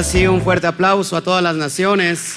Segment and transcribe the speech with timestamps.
[0.00, 2.36] Ahora sí, un fuerte aplauso a todas las naciones.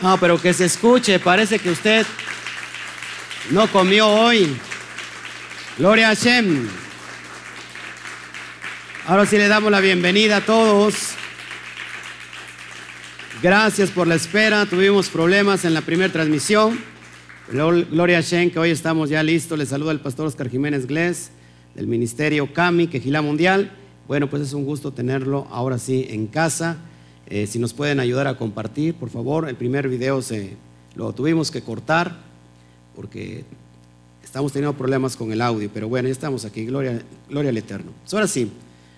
[0.00, 2.06] No, pero que se escuche, parece que usted
[3.50, 4.58] no comió hoy.
[5.76, 6.70] Gloria a Hashem.
[9.08, 10.94] Ahora sí le damos la bienvenida a todos.
[13.42, 14.64] Gracias por la espera.
[14.64, 16.97] Tuvimos problemas en la primera transmisión.
[17.50, 19.58] Gloria a Shen, que hoy estamos ya listos.
[19.58, 21.30] Les saluda el pastor Oscar Jiménez Glés
[21.74, 23.72] del Ministerio CAMI, Quejilá Mundial.
[24.06, 26.76] Bueno, pues es un gusto tenerlo ahora sí en casa.
[27.26, 29.48] Eh, si nos pueden ayudar a compartir, por favor.
[29.48, 30.58] El primer video se,
[30.94, 32.18] lo tuvimos que cortar
[32.94, 33.46] porque
[34.22, 36.66] estamos teniendo problemas con el audio, pero bueno, ya estamos aquí.
[36.66, 37.92] Gloria, gloria al Eterno.
[38.02, 38.52] Pues ahora sí,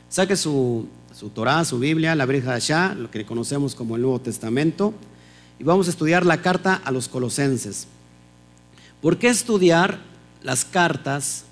[0.09, 4.03] saque su, su Torah, su Biblia, la Breja de Allá, lo que conocemos como el
[4.03, 4.93] Nuevo Testamento,
[5.61, 7.87] y vamos a estudiar la carta a los Colosenses.
[9.01, 9.99] ¿Por qué estudiar
[10.43, 11.45] las cartas,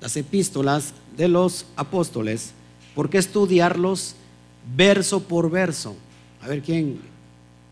[0.00, 2.52] las epístolas de los apóstoles?
[2.94, 4.14] ¿Por qué estudiarlos
[4.76, 5.96] verso por verso?
[6.40, 7.00] A ver, ¿quién,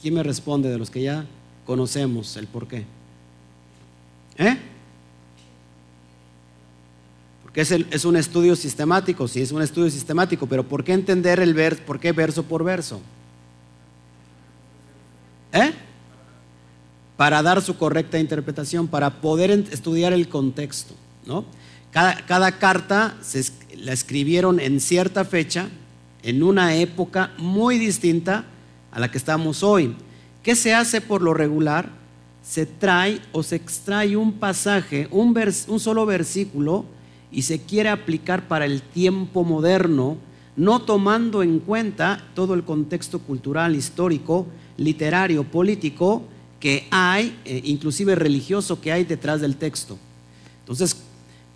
[0.00, 1.26] quién me responde de los que ya
[1.64, 2.84] conocemos el por qué?
[4.38, 4.58] ¿Eh?
[7.42, 11.52] Porque es, un estudio sistemático, sí, es un estudio sistemático, pero ¿por qué entender el
[11.52, 13.00] verso, por qué verso por verso?
[15.52, 15.72] ¿Eh?
[17.22, 20.94] Para dar su correcta interpretación, para poder estudiar el contexto.
[21.24, 21.44] ¿no?
[21.92, 23.44] Cada, carta se,
[23.76, 25.68] la escribieron en cierta fecha,
[26.24, 28.44] en una época muy distinta
[28.90, 29.94] a la que estamos hoy.
[30.42, 31.90] ¿Qué se hace por lo regular?
[32.42, 35.32] Se trae o se extrae un pasaje, un,
[35.68, 36.86] un solo versículo,
[37.30, 40.16] y se quiere aplicar para el tiempo moderno,
[40.56, 46.24] no tomando en cuenta todo el contexto cultural, histórico, literario, político,
[46.62, 49.98] que hay, eh, inclusive religioso, que hay detrás del texto.
[50.60, 50.96] Entonces,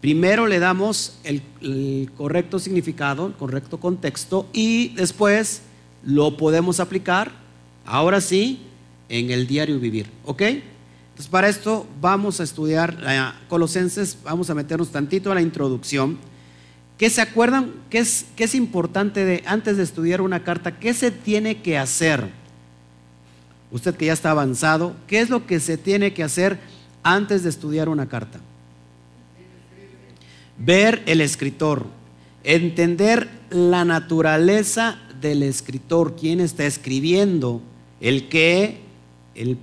[0.00, 5.62] primero le damos el, correcto significado, el correcto contexto, y después
[6.03, 7.31] lo podemos aplicar,
[7.84, 8.62] ahora sí,
[9.09, 10.11] en el diario vivir.
[10.25, 10.43] ¿Ok?
[10.43, 16.19] Entonces, para esto vamos a estudiar la Colosenses, vamos a meternos tantito a la introducción.
[16.99, 17.75] ¿Qué se acuerdan?
[17.91, 20.81] ¿Qué es, importante antes de estudiar una carta?
[20.81, 22.28] ¿Qué se tiene que hacer?
[23.71, 26.59] Usted que ya está avanzado, ¿qué es lo que se tiene que hacer
[27.03, 28.41] antes de estudiar una carta?
[30.59, 31.87] Ver el escritor,
[32.44, 37.60] entender la naturaleza del escritor, quién está escribiendo,
[38.00, 38.81] el qué,
[39.34, 39.59] el,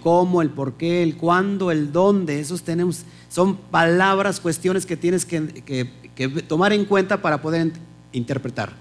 [0.00, 5.24] cómo, el por qué, el cuándo, el dónde, esos tenemos, son palabras, cuestiones que tienes
[5.24, 5.62] que,
[6.14, 7.72] que tomar en cuenta para poder
[8.12, 8.72] interpretar.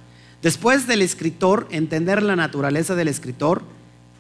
[0.42, 3.64] Después del escritor, entender la naturaleza del escritor,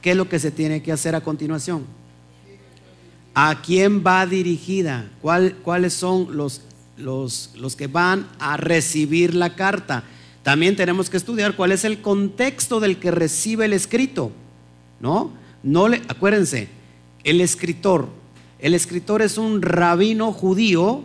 [0.05, 1.83] ¿qué es lo que se tiene que hacer a continuación?
[3.33, 5.09] ¿A quién va dirigida?
[5.19, 6.61] ¿Cuáles son los,
[6.95, 10.03] los, los que van a recibir la carta?
[10.43, 14.31] También tenemos que estudiar cuál es el contexto del que recibe el escrito.
[14.99, 15.31] ¿No?
[15.63, 16.67] No le, acuérdense,
[17.23, 18.07] el escritor,
[18.59, 21.03] el escritor es un rabino judío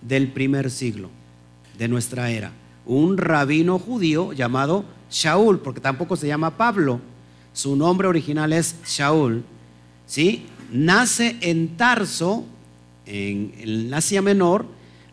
[0.00, 1.10] del primer siglo
[1.76, 2.52] de nuestra era.
[2.86, 7.00] Un rabino judío llamado Shaul, porque tampoco se llama Pablo
[7.58, 9.42] su nombre original es Shaul,
[10.06, 10.44] ¿sí?
[10.70, 12.44] nace en Tarso,
[13.04, 14.64] en Asia Menor,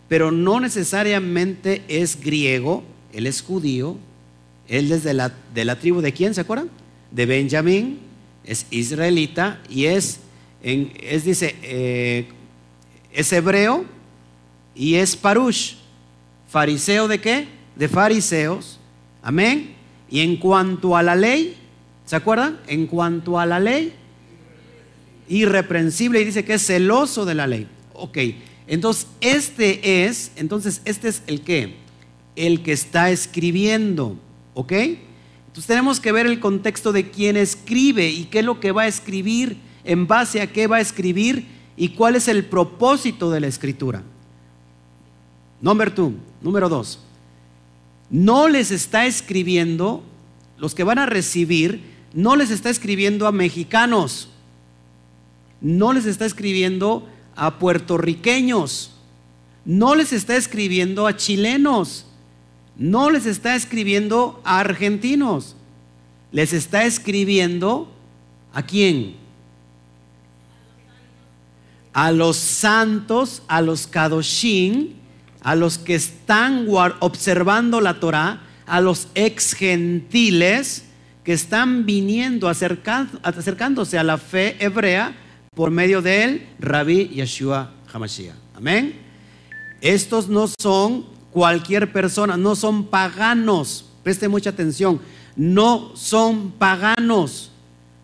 [0.07, 2.83] pero no necesariamente es griego,
[3.13, 3.97] él es judío,
[4.67, 6.69] él es de la, de la tribu de quién, ¿se acuerdan?
[7.09, 7.97] De Benjamín,
[8.43, 10.19] es israelita y es,
[10.61, 12.27] es dice, eh,
[13.11, 13.85] es hebreo
[14.75, 15.77] y es parush,
[16.47, 17.47] fariseo de qué?
[17.75, 18.79] De fariseos,
[19.23, 19.73] amén.
[20.11, 21.57] Y en cuanto a la ley,
[22.05, 22.59] ¿Se acuerdan?
[22.67, 23.93] En cuanto a la ley,
[25.27, 27.67] irreprensible y dice que es celoso de la ley.
[27.93, 28.17] Ok,
[28.67, 31.75] entonces este es, entonces este es el que,
[32.35, 34.17] el que está escribiendo,
[34.53, 34.71] ¿ok?
[34.71, 38.83] Entonces tenemos que ver el contexto de quién escribe y qué es lo que va
[38.83, 41.47] a escribir, en base a qué va a escribir
[41.77, 44.03] y cuál es el propósito de la escritura.
[45.61, 46.11] Número dos,
[46.41, 46.99] número dos,
[48.09, 50.03] no les está escribiendo,
[50.57, 54.29] los que van a recibir, no les está escribiendo a mexicanos,
[55.59, 58.91] no les está escribiendo a puertorriqueños,
[59.65, 62.05] no les está escribiendo a chilenos,
[62.77, 65.57] no les está escribiendo a argentinos,
[66.31, 67.91] les está escribiendo
[68.53, 69.17] a quién?
[71.91, 74.93] A los santos, a los kadoshim,
[75.41, 76.65] a los que están
[77.01, 80.85] observando la Torah, a los ex gentiles,
[81.25, 85.15] que están viniendo, acercándose a la fe hebrea
[85.55, 88.35] por medio de él, Rabbi Yeshua Hamashiach.
[88.55, 89.01] Amén.
[89.81, 93.89] estos no son cualquier persona, no son paganos.
[94.03, 95.01] Preste mucha atención,
[95.35, 97.51] no son paganos,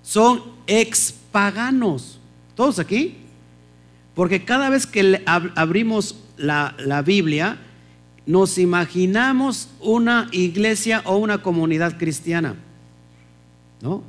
[0.01, 2.17] son expaganos.
[2.55, 3.17] ¿Todos aquí?
[4.15, 7.59] Porque cada vez que abrimos la Biblia,
[8.25, 12.55] nos imaginamos una iglesia o una comunidad cristiana.
[13.81, 14.03] ¿No?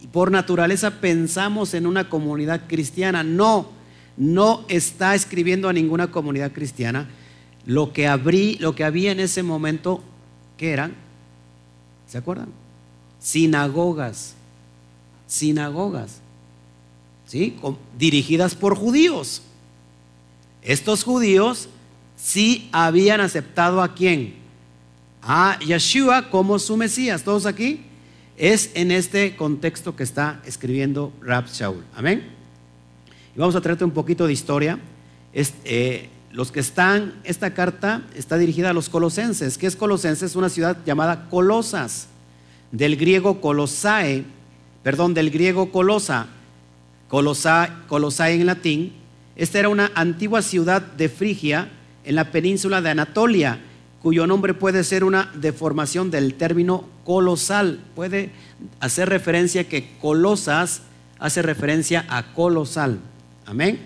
[0.00, 3.22] Y por naturaleza pensamos en una comunidad cristiana.
[3.22, 3.68] No,
[4.16, 7.08] no está escribiendo a ninguna comunidad cristiana.
[7.66, 10.02] Lo que, abrí, lo que había en ese momento,
[10.56, 10.94] ¿qué eran?
[12.06, 12.48] ¿Se acuerdan?
[13.20, 14.34] Sinagogas.
[15.26, 16.20] Sinagogas.
[17.26, 17.56] ¿Sí?
[17.98, 19.42] Dirigidas por judíos.
[20.62, 21.68] Estos judíos
[22.16, 24.34] sí habían aceptado a quién?
[25.22, 27.22] A Yeshua como su Mesías.
[27.22, 27.84] ¿Todos aquí?
[28.40, 31.84] Es en este contexto que está escribiendo Rab Shaul.
[31.94, 32.26] Amén.
[33.36, 34.78] Y vamos a traerte un poquito de historia.
[35.34, 39.58] Eh, los que están, esta carta está dirigida a los colosenses.
[39.58, 40.36] ¿Qué es Colosenses?
[40.36, 42.08] Una ciudad llamada Colosas,
[42.72, 44.24] del griego Colosae,
[44.82, 46.28] perdón, del griego Colosa,
[47.10, 48.94] Colosae en latín.
[49.36, 51.68] Esta era una antigua ciudad de Frigia
[52.04, 53.60] en la península de Anatolia,
[54.02, 57.80] cuyo nombre puede ser una deformación del término colosal.
[57.94, 58.30] Puede
[58.80, 60.82] hacer referencia que colosas
[61.18, 62.98] hace referencia a colosal.
[63.46, 63.78] Amén.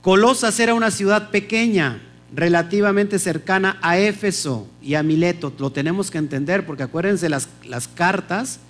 [0.00, 2.00] Colosas era una ciudad pequeña,
[2.34, 5.52] relativamente cercana a Éfeso y a Mileto.
[5.58, 8.60] Lo tenemos que entender porque acuérdense las, las cartas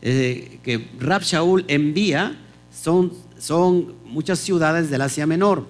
[0.00, 2.36] eh, que Rab Shaul envía
[2.74, 5.66] son, son muchas ciudades del Asia Menor.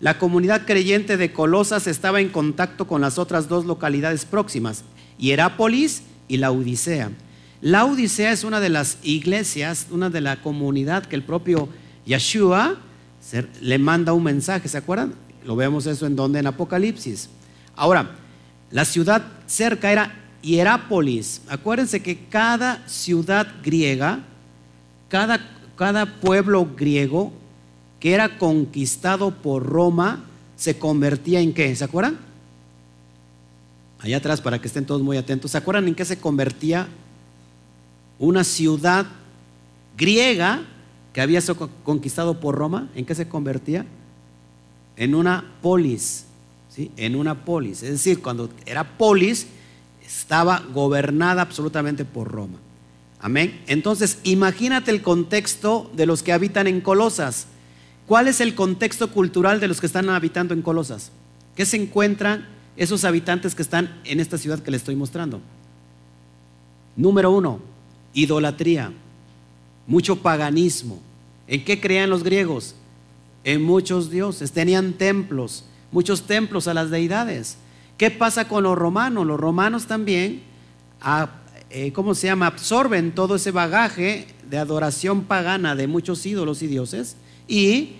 [0.00, 4.84] La comunidad creyente de Colosas estaba en contacto con las otras dos localidades próximas,
[5.18, 7.10] Hierápolis y la Odisea.
[7.60, 11.68] La Odisea es una de las iglesias, una de la comunidad que el propio
[12.06, 12.76] Yeshua
[13.60, 15.14] le manda un mensaje, ¿se acuerdan?
[15.44, 17.28] Lo vemos eso en donde en Apocalipsis.
[17.74, 18.12] Ahora,
[18.70, 21.42] la ciudad cerca era Hierápolis.
[21.48, 24.20] Acuérdense que cada ciudad griega,
[25.08, 25.40] cada,
[25.76, 27.32] cada pueblo griego
[28.00, 30.24] que era conquistado por Roma
[30.56, 31.74] se convertía en qué?
[31.74, 32.18] ¿Se acuerdan?
[34.00, 35.50] Allá atrás, para que estén todos muy atentos.
[35.50, 36.88] ¿Se acuerdan en qué se convertía
[38.18, 39.06] una ciudad
[39.96, 40.62] griega
[41.12, 42.88] que había sido conquistado por Roma?
[42.94, 43.86] ¿En qué se convertía?
[44.96, 46.26] En una polis.
[46.68, 46.92] ¿sí?
[46.96, 47.82] En una polis.
[47.82, 49.48] Es decir, cuando era polis,
[50.04, 52.58] estaba gobernada absolutamente por Roma.
[53.20, 53.60] Amén.
[53.66, 57.48] Entonces, imagínate el contexto de los que habitan en Colosas.
[58.08, 61.12] ¿Cuál es el contexto cultural de los que están habitando en Colosas?
[61.54, 65.42] ¿Qué se encuentran esos habitantes que están en esta ciudad que les estoy mostrando?
[66.96, 67.60] Número uno,
[68.14, 68.92] idolatría,
[69.86, 71.02] mucho paganismo.
[71.46, 72.76] ¿En qué creían los griegos?
[73.44, 74.52] En muchos dioses.
[74.52, 77.58] Tenían templos, muchos templos a las deidades.
[77.98, 79.26] ¿Qué pasa con los romanos?
[79.26, 80.40] Los romanos también,
[81.68, 82.46] eh, ¿cómo se llama?
[82.46, 87.16] Absorben todo ese bagaje de adoración pagana de muchos ídolos y dioses
[87.48, 87.94] y,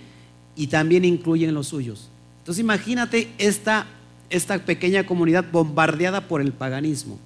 [0.69, 2.09] también incluyen los suyos.
[2.39, 3.87] Entonces imagínate esta,
[4.29, 7.17] esta pequeña comunidad bombardeada por el paganismo,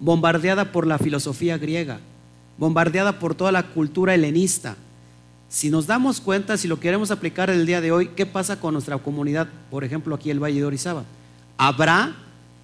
[0.00, 2.00] bombardeada por la filosofía griega,
[2.58, 4.76] bombardeada por toda la cultura helenista.
[5.48, 8.74] Si nos damos cuenta, si lo queremos aplicar el día de hoy, ¿qué pasa con
[8.74, 11.04] nuestra comunidad, por ejemplo, aquí el Valle de Orizaba?
[11.56, 12.14] ¿Habrá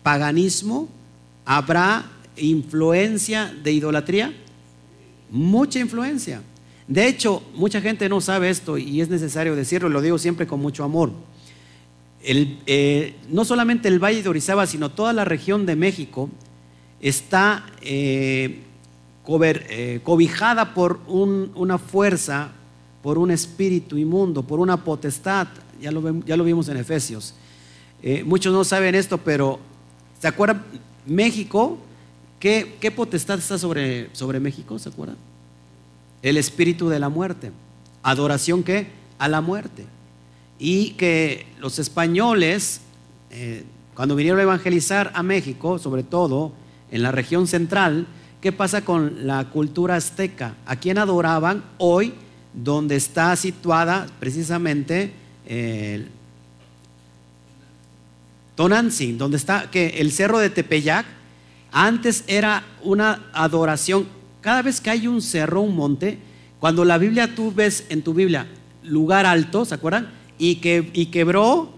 [0.02, 0.88] paganismo?
[1.44, 2.04] ¿Habrá
[2.36, 4.34] influencia de idolatría?
[5.30, 6.42] Mucha influencia.
[6.90, 10.58] De hecho, mucha gente no sabe esto y es necesario decirlo, lo digo siempre con
[10.58, 11.12] mucho amor.
[12.20, 16.28] Eh, no solamente el Valle de Orizaba, sino toda la región de México
[17.00, 18.62] está eh,
[19.24, 22.50] eh, cobijada por una fuerza,
[23.04, 25.46] por un espíritu inmundo, por una potestad.
[25.80, 27.34] Ya lo, vimos en Efesios.
[28.24, 29.60] muchos no saben esto, pero
[30.20, 30.64] ¿se acuerdan?
[31.06, 31.78] México,
[32.40, 34.76] ¿qué, qué potestad está sobre, sobre México?
[34.76, 35.29] ¿Se acuerdan?
[36.22, 37.52] El espíritu de la muerte.
[38.02, 38.88] ¿Adoración qué?
[39.18, 39.84] A la muerte.
[40.58, 42.80] Y que los españoles,
[43.30, 46.52] eh, cuando vinieron a evangelizar a México, sobre todo
[46.90, 48.06] en la región central,
[48.40, 50.54] ¿qué pasa con la cultura azteca?
[50.66, 52.14] ¿A quién adoraban hoy,
[52.52, 55.12] donde está situada precisamente
[55.46, 56.06] eh,
[58.56, 61.06] donde está que el cerro de Tepeyac?
[61.72, 64.06] Antes era una adoración
[64.40, 66.18] cada vez que hay un cerro, un monte,
[66.58, 68.46] cuando la Biblia tú ves en tu Biblia
[68.82, 70.10] lugar alto, ¿se acuerdan?
[70.38, 71.72] Y, que, y quebró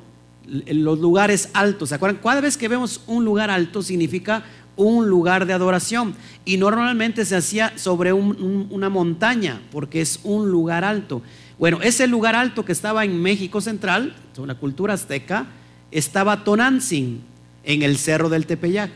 [0.46, 2.20] los lugares altos, ¿se acuerdan?
[2.22, 4.44] Cada vez que vemos un lugar alto significa
[4.76, 6.14] un lugar de adoración.
[6.44, 11.22] Y normalmente se hacía sobre una montaña, porque es un lugar alto.
[11.58, 14.14] Bueno, ese lugar alto que estaba en México Central,
[14.44, 15.46] la cultura azteca,
[15.90, 17.20] estaba Tonantzin
[17.64, 18.90] en el cerro del Tepeyac.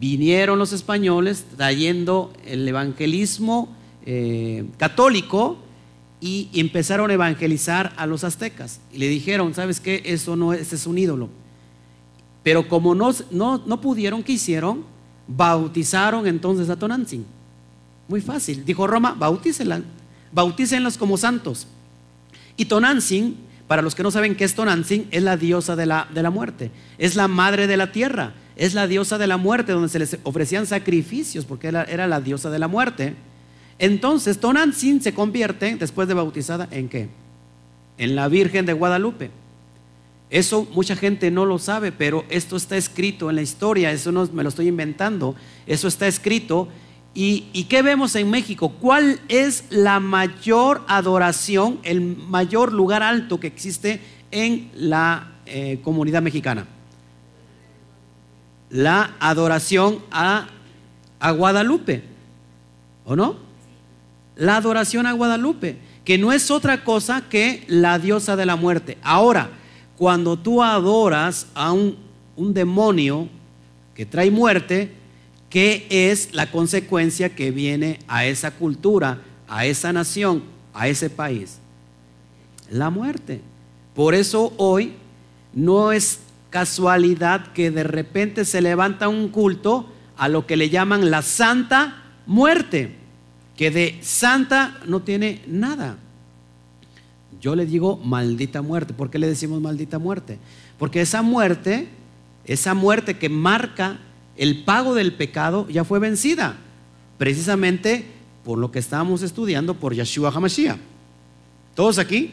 [0.00, 3.74] Vinieron los españoles trayendo el evangelismo
[4.06, 5.58] eh, católico
[6.20, 8.80] y empezaron a evangelizar a los aztecas.
[8.92, 10.02] Y le dijeron, ¿sabes qué?
[10.04, 11.28] Eso no, ese es un ídolo.
[12.42, 14.84] Pero como no, no, no pudieron, ¿qué hicieron?
[15.28, 17.24] Bautizaron entonces a Tonantzin.
[18.08, 18.64] Muy fácil.
[18.64, 19.80] Dijo Roma, bautícenla,
[20.32, 21.66] bautícenlos como santos.
[22.56, 23.36] Y Tonantzin,
[23.66, 26.30] para los que no saben qué es Tonantzin, es la diosa de la, de la
[26.30, 26.70] muerte.
[26.98, 28.34] Es la madre de la tierra.
[28.56, 32.50] Es la diosa de la muerte, donde se les ofrecían sacrificios, porque era, la diosa
[32.50, 33.14] de la muerte.
[33.78, 37.08] Entonces, Tonantzin se convierte, después de bautizada, ¿en qué?
[37.98, 39.30] En la Virgen de Guadalupe.
[40.30, 44.28] Eso mucha gente no lo sabe, pero esto está escrito en la historia, eso no
[44.32, 45.34] me lo estoy inventando,
[45.66, 46.68] eso está escrito.
[47.16, 48.70] ¿Y, qué vemos en México?
[48.80, 54.00] ¿Cuál es la mayor adoración, el mayor lugar alto que existe
[54.32, 56.66] en la eh, comunidad mexicana?
[58.74, 60.48] La adoración a,
[61.20, 62.02] a Guadalupe,
[63.04, 63.36] ¿o no?
[64.34, 68.98] La adoración a Guadalupe, que no es otra cosa que la diosa de la muerte.
[69.04, 69.48] Ahora,
[69.96, 72.02] cuando tú adoras a un,
[72.36, 73.28] demonio
[73.94, 74.90] que trae muerte,
[75.48, 81.58] ¿qué es la consecuencia que viene a esa cultura, a esa nación, a ese país?
[82.72, 83.40] La muerte.
[83.94, 84.94] Por eso hoy
[85.52, 86.18] no es
[86.54, 92.04] casualidad que de repente se levanta un culto a lo que le llaman la santa
[92.26, 92.94] muerte,
[93.56, 95.96] que de santa no tiene nada.
[97.40, 98.94] Yo le digo maldita muerte.
[98.94, 100.38] ¿Por qué le decimos maldita muerte?
[100.78, 101.88] Porque esa muerte,
[102.44, 103.98] esa muerte que marca
[104.36, 106.54] el pago del pecado, ya fue vencida.
[107.18, 108.06] Precisamente
[108.44, 110.78] por lo que estábamos estudiando por Yeshua HaMashiach.
[111.74, 112.30] ¿Todos aquí?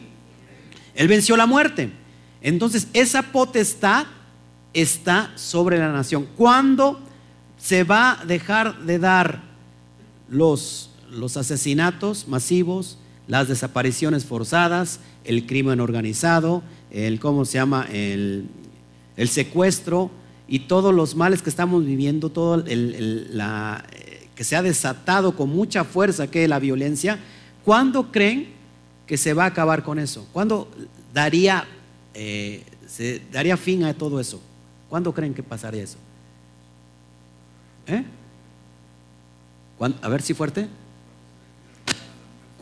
[0.94, 2.01] Él venció la muerte.
[2.42, 4.06] Entonces, esa potestad
[4.74, 6.26] está sobre la nación.
[6.36, 7.00] ¿Cuándo
[7.58, 9.42] se va a dejar de dar
[10.28, 10.90] los,
[11.36, 17.86] asesinatos masivos, las desapariciones forzadas, el crimen organizado, el, ¿cómo se llama?
[17.92, 18.48] El,
[19.26, 20.10] secuestro
[20.48, 25.50] y todos los males que estamos viviendo, todo la, eh, que se ha desatado con
[25.50, 27.20] mucha fuerza que la violencia,
[27.64, 28.48] ¿cuándo creen
[29.06, 30.26] que se va a acabar con eso?
[30.32, 30.68] ¿Cuándo
[31.14, 31.66] daría,
[32.14, 34.40] eh, se daría fin a todo eso?
[34.88, 35.98] ¿Cuándo creen que pasaría eso?
[37.86, 38.04] ¿Eh?
[40.00, 40.68] A ver si fuerte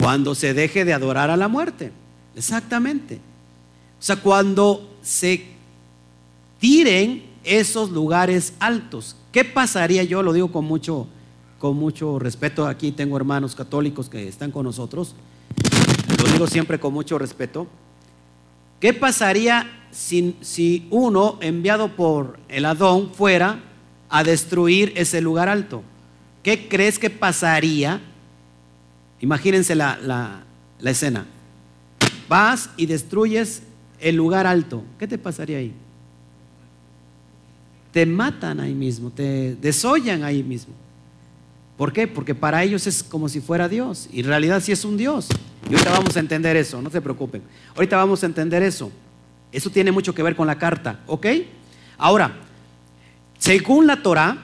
[0.00, 1.92] cuando se deje de adorar a la muerte.
[2.34, 3.16] Exactamente.
[3.16, 5.44] O sea, cuando se
[6.58, 9.16] tiren esos lugares altos.
[9.30, 10.02] ¿Qué pasaría?
[10.04, 11.06] Yo lo digo con mucho,
[11.58, 12.66] con mucho respeto.
[12.66, 15.14] Aquí tengo hermanos católicos que están con nosotros.
[16.18, 17.66] Lo digo siempre con mucho respeto.
[18.80, 23.60] ¿Qué pasaría si, si uno enviado por el Adón fuera
[24.08, 25.82] a destruir ese lugar alto?
[26.42, 28.00] ¿Qué crees que pasaría
[29.20, 30.42] Imagínense la,
[30.82, 31.26] escena.
[32.28, 33.62] Vas y destruyes
[33.98, 34.82] el lugar alto.
[34.98, 35.72] ¿Qué te pasaría ahí?
[37.92, 40.72] Te matan ahí mismo, te desollan ahí mismo.
[41.80, 42.06] ¿Por qué?
[42.06, 44.06] Porque para ellos es como si fuera Dios.
[44.12, 45.28] Y en realidad sí es un Dios.
[45.64, 47.40] Y ahorita vamos a entender eso, no se preocupen.
[47.74, 48.92] Ahorita vamos a entender eso.
[49.50, 51.26] Eso tiene mucho que ver con la carta, ¿ok?
[51.96, 52.36] Ahora,
[53.38, 54.36] según la Torah,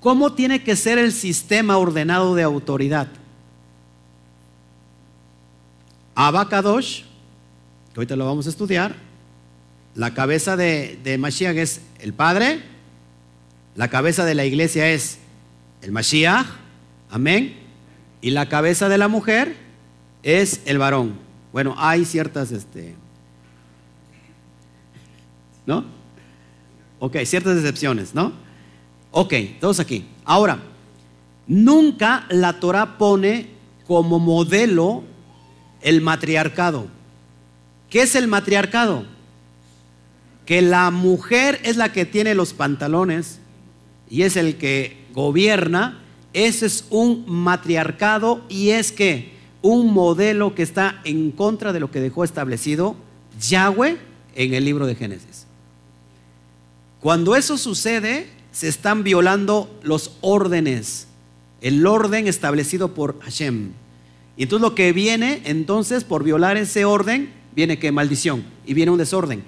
[0.00, 3.08] ¿cómo tiene que ser el sistema ordenado de autoridad?
[6.14, 7.04] Abacadosh,
[7.94, 8.94] que ahorita lo vamos a estudiar,
[9.94, 12.60] la cabeza de, de Mashiach es el Padre,
[13.74, 15.19] la cabeza de la iglesia es
[15.82, 16.46] el Mashiach,
[17.10, 17.56] amén,
[18.20, 19.56] y la cabeza de la mujer
[20.22, 21.14] es el varón.
[21.52, 22.94] Bueno, hay ciertas, este,
[25.66, 25.84] ¿no?
[26.98, 28.32] Ok, ciertas excepciones, ¿no?
[29.10, 30.06] Ok, todos aquí.
[30.24, 30.60] Ahora,
[31.46, 33.48] nunca la Torah pone
[33.86, 35.02] como modelo
[35.80, 36.86] el matriarcado.
[37.88, 39.04] ¿Qué es el matriarcado?
[40.46, 43.40] Que la mujer es la que tiene los pantalones
[44.08, 46.00] y es el que gobierna.
[46.32, 51.90] Ese es un matriarcado y es que un modelo que está en contra de lo
[51.90, 52.96] que dejó establecido
[53.40, 53.98] Yahweh
[54.34, 55.46] en el libro de Génesis.
[57.00, 61.06] Cuando eso sucede, se están violando los órdenes,
[61.60, 63.72] el orden establecido por Hashem.
[64.36, 68.90] Y entonces lo que viene, entonces, por violar ese orden, viene que maldición y viene
[68.90, 69.42] un desorden.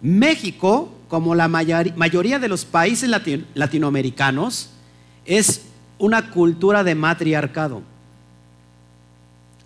[0.00, 3.10] México, como la mayoría de los países
[3.54, 4.70] latinoamericanos,
[5.28, 5.60] es
[5.98, 7.82] una cultura de matriarcado.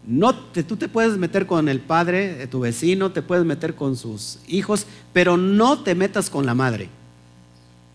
[0.05, 3.97] No tú te puedes meter con el padre de tu vecino, te puedes meter con
[3.97, 6.89] sus hijos, pero no te metas con la madre.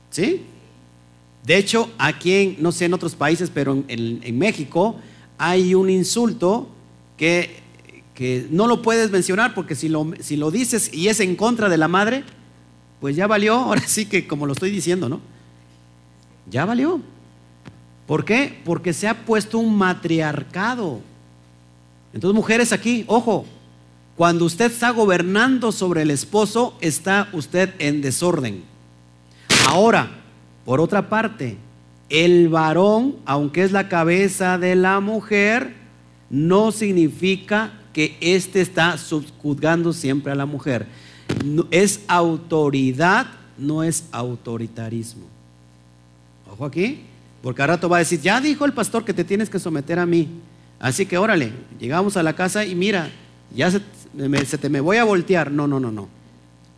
[0.09, 0.43] ¿Sí?
[1.45, 4.95] De hecho, aquí, en, no sé en otros países, pero en, México
[5.37, 6.69] hay un insulto
[7.17, 7.57] que,
[8.13, 11.67] que, no lo puedes mencionar porque si lo, si lo dices y es en contra
[11.67, 12.23] de la madre,
[13.01, 15.19] pues ya valió, ahora sí que como lo estoy diciendo, ¿no?
[16.49, 17.01] Ya valió.
[18.07, 18.59] ¿Por qué?
[18.63, 21.01] Porque se ha puesto un matriarcado.
[22.13, 23.45] Entonces, mujeres aquí, ojo,
[24.15, 28.63] cuando usted está gobernando sobre el esposo, está usted en desorden.
[29.67, 30.09] Ahora,
[30.65, 31.57] por otra parte,
[32.09, 35.75] el varón, aunque es la cabeza de la mujer,
[36.29, 40.87] no significa que éste está subjugando siempre a la mujer.
[41.71, 45.25] es autoridad, no es autoritarismo.
[46.51, 47.01] Ojo aquí,
[47.41, 49.99] porque al rato va a decir, ya dijo el pastor que te tienes que someter
[49.99, 50.27] a mí.
[50.79, 53.09] Así que órale, llegamos a la casa y mira,
[53.55, 53.81] ya se,
[54.13, 55.51] me, te me voy a voltear.
[55.51, 56.07] No, no, no, no.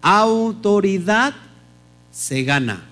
[0.01, 1.33] Autoridad
[2.11, 2.85] se gana.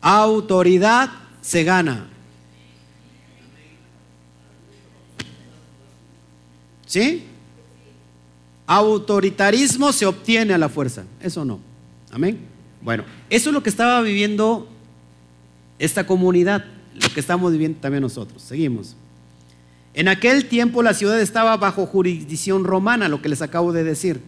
[0.00, 2.06] Autoridad se gana.
[6.86, 7.24] ¿Sí?
[8.66, 11.04] Autoritarismo se obtiene a la fuerza.
[11.20, 11.60] Eso no.
[12.10, 12.57] Amén.
[12.80, 14.68] Bueno, eso es lo que estaba viviendo
[15.78, 16.64] esta comunidad
[17.00, 18.42] lo que estamos viviendo también nosotros.
[18.42, 18.96] Seguimos.
[19.94, 24.20] En aquel tiempo la ciudad estaba bajo jurisdicción romana, lo que les acabo de decir,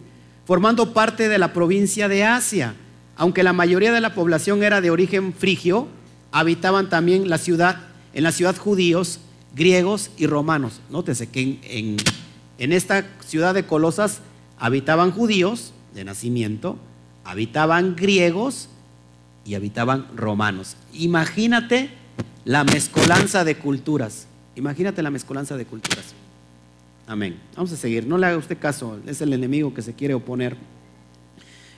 [0.45, 2.75] formando parte de la provincia de Asia.
[3.15, 5.87] Aunque la mayoría de la población era de origen frigio,
[6.31, 7.77] habitaban también la ciudad,
[8.13, 9.19] en la ciudad judíos,
[9.55, 10.81] griegos y romanos.
[10.89, 11.97] Nótese que en,
[12.57, 14.21] en esta ciudad de Colosas
[14.57, 16.77] habitaban judíos de nacimiento,
[17.23, 18.69] habitaban griegos
[19.45, 20.75] y habitaban romanos.
[20.93, 21.89] Imagínate
[22.45, 24.27] la mezcolanza de culturas.
[24.55, 26.13] Imagínate la mezcolanza de culturas.
[27.07, 27.39] Amén.
[27.55, 28.05] Vamos a seguir.
[28.05, 30.55] No le haga usted caso, es el enemigo que se quiere oponer.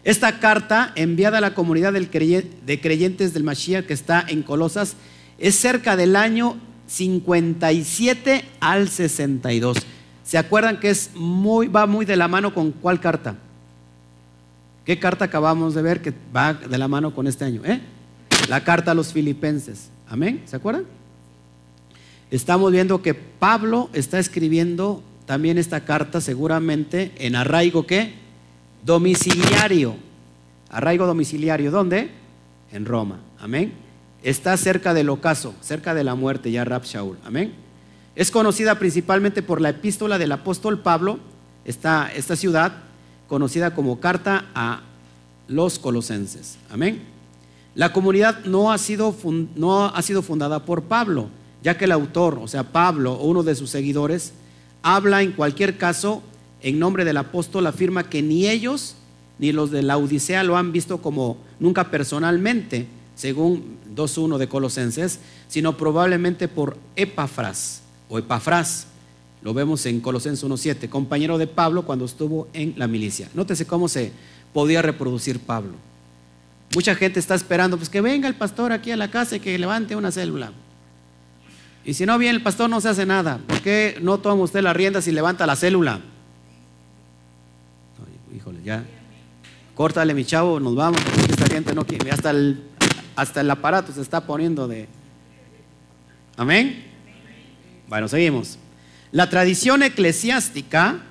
[0.04, 4.96] Esta carta enviada a la comunidad de creyentes del Mashiach que está en Colosas
[5.38, 9.78] es cerca del año 57 al 62.
[10.24, 13.38] ¿Se acuerdan que es muy, va muy de la mano con cuál carta?
[14.86, 17.62] ¿Qué carta acabamos de ver que va de la mano con este año?
[17.66, 17.80] ¿Eh?
[18.50, 19.90] La carta a los filipenses.
[20.08, 20.86] Amén, ¿se acuerdan?
[22.30, 28.14] Estamos viendo que Pablo está escribiendo también esta carta seguramente en arraigo qué?
[28.84, 29.96] Domiciliario.
[30.70, 32.10] Arraigo domiciliario, ¿dónde?
[32.72, 33.20] En Roma.
[33.40, 33.74] Amén.
[34.24, 37.18] Está cerca del ocaso, cerca de la muerte ya Rab Shaul.
[37.24, 37.54] Amén.
[38.16, 41.20] Es conocida principalmente por la epístola del apóstol Pablo,
[41.66, 42.74] esta, esta ciudad,
[43.28, 44.82] conocida como carta a
[45.48, 46.58] los colosenses.
[46.70, 47.02] Amén.
[47.76, 49.16] La comunidad no ha, sido
[49.56, 51.30] no ha sido fundada por Pablo,
[51.64, 54.34] ya que el autor, o sea, Pablo o uno de sus seguidores,
[54.84, 56.22] habla en cualquier caso
[56.62, 58.96] en nombre del apóstol, afirma que ni ellos
[59.40, 65.20] ni los de la Odisea lo han visto como nunca personalmente, según 2.1 de Colosenses,
[65.48, 68.88] sino probablemente por Epafras o Epafras.
[69.44, 73.30] Lo vemos en Colosenses 1.7, compañero de Pablo cuando estuvo en la milicia.
[73.34, 74.14] Nótese cómo se
[74.54, 75.74] podía reproducir Pablo.
[76.74, 79.58] Mucha gente está esperando, pues que venga el pastor aquí a la casa y que
[79.58, 80.54] levante una célula.
[81.84, 83.40] Y si no viene el pastor no se hace nada.
[83.46, 86.00] ¿Por qué no toma usted las riendas y levanta la célula?
[88.34, 88.84] híjole, ya.
[89.76, 91.02] Córtale mi chavo, nos vamos.
[91.30, 92.12] Esta gente no quiere.
[92.12, 92.64] Hasta el,
[93.16, 94.88] hasta el aparato se está poniendo de...
[96.38, 96.86] Amén.
[97.88, 98.58] Bueno, seguimos.
[99.14, 101.04] La tradición eclesiástica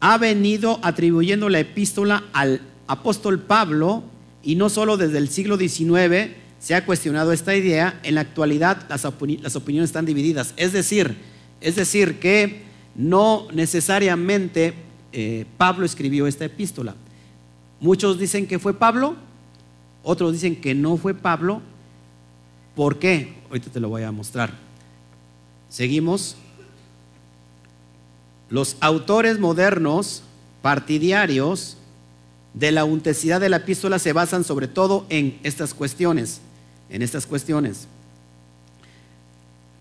[0.00, 4.04] ha venido atribuyendo la epístola al apóstol Pablo,
[4.42, 8.86] y no solo desde el siglo XIX se ha cuestionado esta idea, en la actualidad
[8.88, 10.54] las, opiniones están divididas.
[10.56, 11.18] Es decir,
[11.60, 12.62] es decir, que
[12.94, 14.72] no necesariamente
[15.12, 16.94] eh, Pablo escribió esta epístola.
[17.80, 19.14] Muchos dicen que fue Pablo,
[20.02, 21.60] otros dicen que no fue Pablo.
[22.74, 23.34] ¿Por qué?
[23.50, 24.54] Ahorita te lo voy a mostrar.
[25.68, 26.38] Seguimos.
[28.48, 30.22] Los autores modernos,
[30.62, 31.76] partidarios,
[32.56, 36.40] de la autenticidad de la epístola se basan sobre todo en estas cuestiones,
[36.88, 37.86] en estas cuestiones.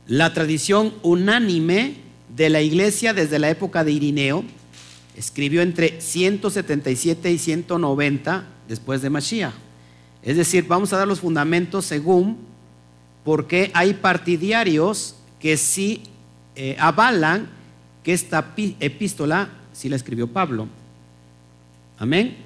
[0.07, 1.95] La tradición unánime
[2.35, 4.43] de la iglesia desde la época de Irineo
[5.15, 9.53] escribió entre 177 y 190 después de Mashiach.
[10.21, 12.37] Es decir, vamos a dar los fundamentos según
[13.23, 16.03] porque hay partidarios que sí
[16.55, 17.47] eh, avalan
[18.05, 20.67] que esta epístola sí la escribió Pablo.
[21.97, 22.37] Amén.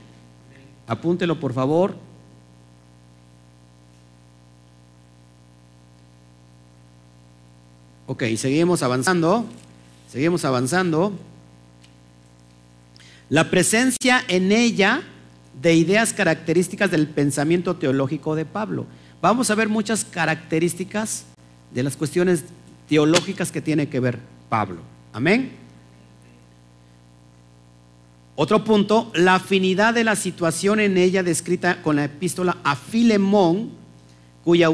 [0.87, 1.95] Apúntelo por favor.
[8.07, 9.45] Ok, seguimos avanzando.
[10.09, 11.11] Seguimos avanzando.
[13.27, 15.03] La presencia en ella
[15.61, 18.85] de ideas características del pensamiento teológico de Pablo.
[19.21, 21.25] Vamos a ver muchas características
[21.73, 22.45] de las cuestiones
[22.87, 24.98] teológicas que tiene que ver Pablo.
[25.13, 25.51] Amén.
[28.35, 33.71] Otro punto, la afinidad de la situación en ella descrita con la epístola a Filemón,
[34.45, 34.67] cuya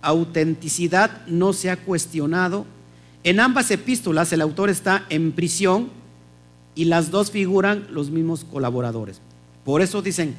[0.00, 2.64] autenticidad no se ha cuestionado.
[3.24, 5.90] En ambas epístolas el autor está en prisión
[6.76, 9.20] y las dos figuran los mismos colaboradores.
[9.64, 10.36] Por eso dicen,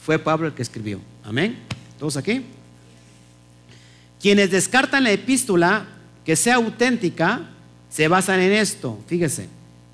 [0.00, 0.98] fue Pablo el que escribió.
[1.22, 1.56] Amén.
[2.00, 2.42] ¿Todos aquí?
[4.20, 5.86] Quienes descartan la epístola
[6.24, 7.42] que sea auténtica,
[7.90, 9.48] se basan en esto, fíjese,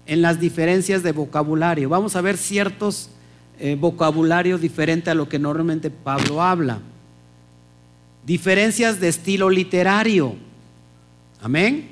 [0.06, 1.88] en las diferencias de vocabulario.
[1.88, 3.10] Vamos a ver ciertos
[3.58, 6.80] eh, vocabularios diferentes a lo que normalmente Pablo habla.
[8.26, 10.34] Diferencias de estilo literario.
[11.40, 11.88] Amén.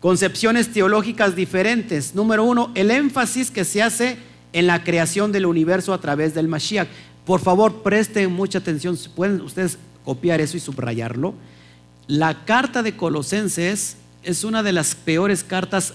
[0.00, 2.14] Concepciones teológicas diferentes.
[2.14, 4.18] Número uno, el énfasis que se hace
[4.52, 6.88] en la creación del universo a través del Mashiach.
[7.24, 8.98] Por favor, presten mucha atención.
[9.16, 11.34] Pueden ustedes copiar eso y subrayarlo.
[12.06, 15.94] La carta de Colosenses es una de las peores cartas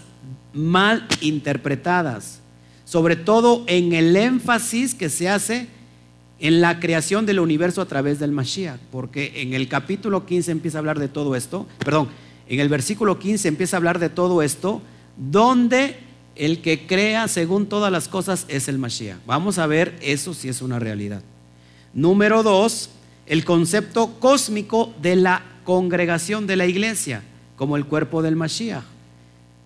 [0.54, 2.40] mal interpretadas,
[2.86, 5.68] sobre todo en el énfasis que se hace
[6.40, 10.78] en la creación del universo a través del Mashiach, porque en el capítulo 15 empieza
[10.78, 12.08] a hablar de todo esto, perdón,
[12.48, 14.82] en el versículo 15 empieza a hablar de todo esto,
[15.18, 15.98] donde
[16.36, 19.20] el que crea según todas las cosas es el Mashiach.
[19.28, 21.22] Vamos a ver eso si es una realidad.
[21.94, 22.90] Número dos,
[23.26, 27.22] el concepto cósmico de la congregación de la iglesia,
[27.60, 28.86] como el cuerpo del Mashiach.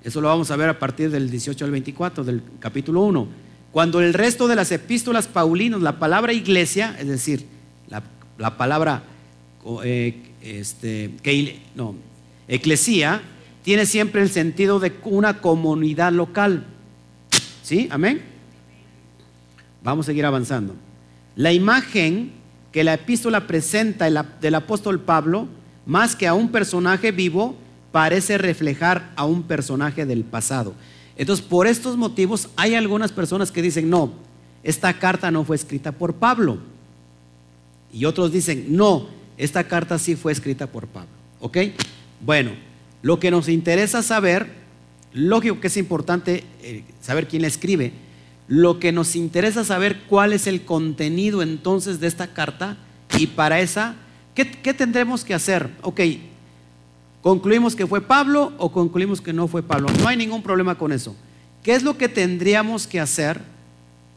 [0.04, 3.28] Eso lo vamos a ver a partir del 18 al 24 del capítulo 1.
[3.72, 7.46] Cuando el resto de las epístolas paulinos, la palabra iglesia, es decir,
[8.40, 9.04] la, palabra
[9.84, 11.12] eh, este,
[11.76, 11.94] no,
[13.62, 16.66] tiene siempre el sentido de una comunidad local.
[17.62, 17.88] ¿Sí?
[17.92, 18.24] Amén.
[19.84, 20.74] Vamos a seguir avanzando.
[21.36, 22.32] La imagen
[22.72, 24.10] que la epístola presenta
[24.42, 25.48] del apóstol Pablo,
[25.86, 27.62] más que a un personaje vivo,
[27.94, 30.74] parece reflejar a un personaje del pasado.
[31.16, 34.12] Entonces, por estos motivos, hay algunas personas que dicen, no,
[34.64, 36.58] esta carta no fue escrita por Pablo.
[37.94, 41.12] Y otros dicen, no, esta carta sí fue escrita por Pablo.
[41.40, 41.58] ¿Ok?
[42.20, 42.52] Bueno,
[43.04, 44.48] lo que nos interesa saber,
[45.14, 47.94] lógico que es importante eh, saber quién la escribe,
[48.48, 52.78] lo que nos interesa saber cuál es el contenido entonces de esta carta
[53.20, 53.96] y para esa,
[54.34, 55.70] ¿qué, tendremos que hacer?
[55.84, 56.02] Ok,
[57.24, 59.88] ¿concluimos que fue Pablo o concluimos que no fue Pablo?
[60.00, 61.16] No hay ningún problema con eso.
[61.64, 63.42] ¿Qué es lo que tendríamos que hacer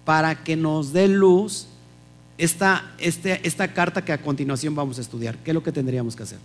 [0.04, 1.68] para que nos dé luz
[2.36, 5.38] esta, este, esta carta que a continuación vamos a estudiar?
[5.38, 6.38] ¿Qué es lo que tendríamos que hacer?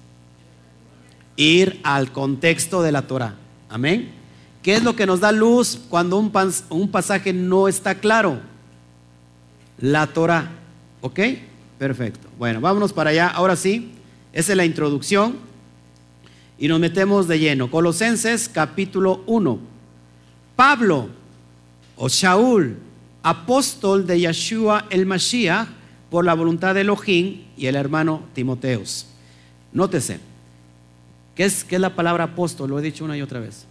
[1.36, 3.36] ir al contexto de la Torah.
[3.70, 4.12] Amén.
[4.62, 6.32] ¿Qué es lo que nos da luz cuando un,
[6.70, 8.40] un pasaje no está claro?
[9.80, 10.52] La Torah.
[11.02, 11.20] ¿Ok?
[11.80, 12.28] Perfecto.
[12.38, 13.28] Bueno, vámonos para allá.
[13.28, 13.92] Ahora sí,
[14.34, 15.38] esa es la introducción.
[16.62, 17.72] Y nos metemos de lleno.
[17.72, 19.60] Colosenses capítulo 1.
[20.56, 21.10] Pablo
[21.96, 22.78] o Shaul,
[23.24, 25.68] apóstol de Yeshua el Mashiach,
[26.12, 29.08] por la voluntad de Elohim y el hermano Timoteos.
[29.74, 30.20] Nótese.
[31.34, 32.70] ¿Qué es, es la palabra apóstol?
[32.70, 33.66] Lo he dicho una y otra vez.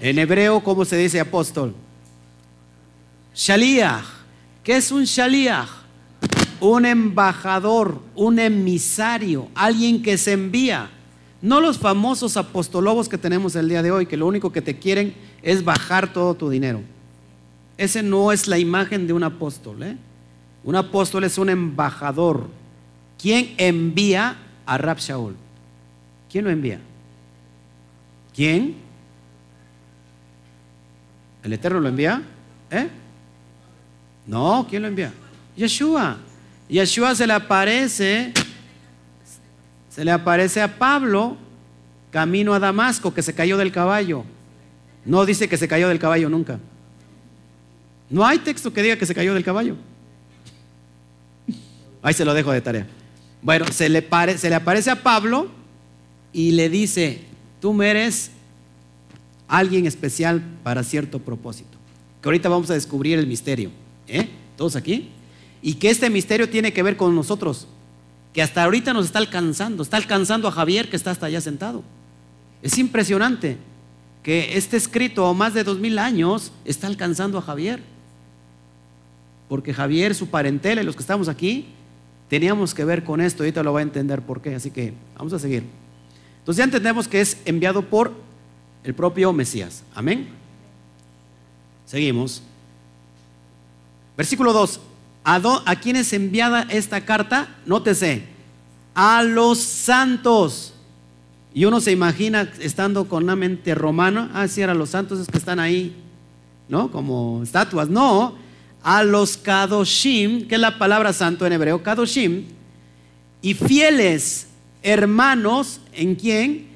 [0.00, 1.74] En hebreo, ¿cómo se dice apóstol?
[3.34, 4.06] Shaliach.
[4.64, 5.81] ¿Qué es un shaliach?
[6.62, 10.88] Un embajador, un emisario, alguien que se envía.
[11.40, 14.78] No los famosos apostolobos que tenemos el día de hoy, que lo único que te
[14.78, 16.80] quieren es bajar todo tu dinero.
[17.76, 19.82] Ese no es la imagen de un apóstol.
[19.82, 19.96] ¿eh?
[20.62, 22.48] Un apóstol es un embajador.
[23.18, 25.34] ¿Quién envía a Rab Shaul.
[26.30, 26.80] ¿Quién lo envía?
[28.34, 28.74] ¿Quién?
[31.42, 32.22] ¿El Eterno lo envía?
[32.70, 32.88] ¿Eh?
[34.26, 35.12] No, ¿quién lo envía?
[35.56, 36.16] Yeshua.
[36.68, 38.32] Yeshua se le aparece,
[39.90, 41.36] se le aparece a Pablo
[42.10, 44.24] camino a Damasco, que se cayó del caballo.
[45.04, 46.58] No dice que se cayó del caballo nunca.
[48.08, 49.76] No hay texto que diga que se cayó del caballo.
[52.02, 52.86] Ahí se lo dejo de tarea.
[53.40, 55.48] Bueno, se le, se le aparece a Pablo
[56.32, 57.20] y le dice,
[57.60, 58.30] tú eres
[59.48, 61.78] alguien especial para cierto propósito.
[62.20, 63.70] Que ahorita vamos a descubrir el misterio.
[64.06, 64.28] ¿eh?
[64.56, 65.10] ¿Todos aquí?
[65.62, 67.68] Y que este misterio tiene que ver con nosotros.
[68.32, 69.82] Que hasta ahorita nos está alcanzando.
[69.82, 71.82] Está alcanzando a Javier que está hasta allá sentado.
[72.60, 73.56] Es impresionante
[74.22, 77.82] que este escrito más de dos mil años está alcanzando a Javier.
[79.48, 81.66] Porque Javier, su parentela y los que estamos aquí,
[82.28, 85.32] teníamos que ver con esto, ahorita lo va a entender por qué, así que vamos
[85.34, 85.64] a seguir.
[86.38, 88.14] Entonces ya entendemos que es enviado por
[88.84, 89.82] el propio Mesías.
[89.94, 90.28] Amén.
[91.84, 92.42] Seguimos.
[94.16, 94.80] Versículo 2.
[95.24, 97.48] ¿A, ¿A quién es enviada esta carta?
[97.66, 98.24] Nótese.
[98.94, 100.74] A los santos.
[101.54, 105.28] Y uno se imagina estando con una mente romana, ah, sí, a los santos es
[105.28, 105.94] que están ahí,
[106.68, 106.90] ¿no?
[106.90, 107.88] Como estatuas.
[107.88, 108.36] No,
[108.82, 112.46] a los kadoshim, que es la palabra santo en hebreo, kadoshim,
[113.42, 114.48] y fieles
[114.82, 116.68] hermanos, ¿en quién?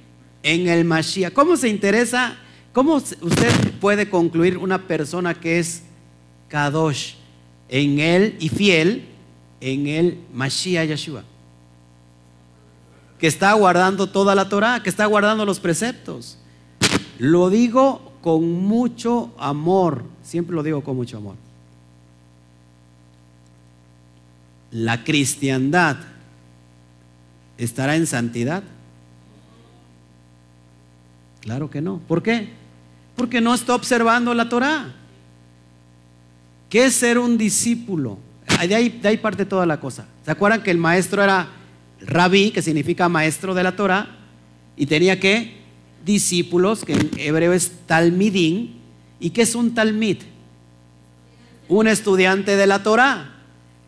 [0.42, 1.32] En el Mashiach.
[1.32, 2.36] ¿Cómo se interesa?
[2.72, 5.82] ¿Cómo usted puede concluir una persona que es
[6.48, 7.15] kadosh
[7.68, 9.06] en él y fiel
[9.60, 11.24] en el Mashiach Yeshua?
[13.18, 16.38] Que está guardando toda la Torah, que está guardando los preceptos.
[17.18, 21.36] Lo digo con mucho amor, siempre lo digo con mucho amor.
[24.70, 25.96] la cristiandad
[27.56, 28.62] estará en santidad?
[31.40, 31.98] Claro que no.
[32.06, 32.50] ¿Por qué?
[33.14, 34.94] Porque no está observando la Torah.
[36.76, 38.18] ¿Qué es ser un discípulo?
[38.68, 40.04] De ahí, de ahí parte toda la cosa.
[40.26, 41.48] ¿Se acuerdan que el maestro era
[42.02, 44.18] rabí, que significa maestro de la Torah?
[44.76, 45.56] Y tenía que
[46.04, 48.78] discípulos, que en hebreo es talmidín.
[49.20, 50.18] ¿Y qué es un talmid?
[51.70, 53.36] Un estudiante de la Torah.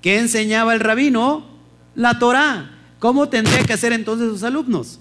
[0.00, 1.44] ¿Qué enseñaba el rabino?
[1.94, 2.70] La Torah.
[3.00, 4.98] ¿Cómo tendría que hacer entonces sus alumnos?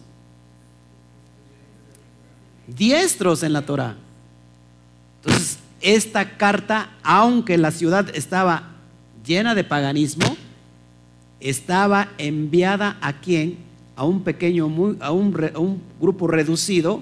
[2.67, 3.95] Diestros en la Torah.
[5.88, 8.71] Esta carta, aunque la ciudad estaba
[9.26, 10.36] llena de paganismo,
[11.39, 13.56] estaba enviada a quién?
[13.95, 14.65] A un pequeño,
[15.00, 17.02] a un, a un grupo reducido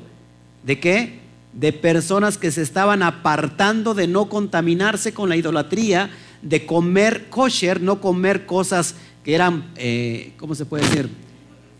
[0.64, 1.20] de qué?
[1.54, 6.12] De personas que se estaban apartando de no contaminarse con la idolatría,
[6.44, 8.94] de comer kosher, no comer cosas
[9.24, 11.10] que eran, eh, ¿cómo se puede decir?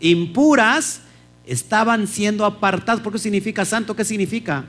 [0.00, 1.02] Impuras,
[1.46, 3.00] estaban siendo apartados.
[3.00, 3.94] ¿Por qué significa santo?
[3.94, 4.64] ¿Qué significa?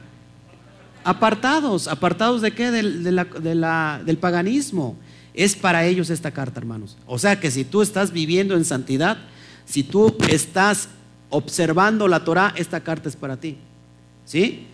[1.08, 1.88] Apartados.
[1.88, 2.72] ¿Apartados de qué?
[2.72, 4.96] del paganismo.
[5.34, 6.98] Es para ellos esta carta, hermanos.
[7.06, 9.18] O sea que si tú estás viviendo en santidad,
[9.66, 10.90] si tú estás
[11.30, 13.58] observando la Torah, esta carta es para ti.
[14.26, 14.68] ¿Sí?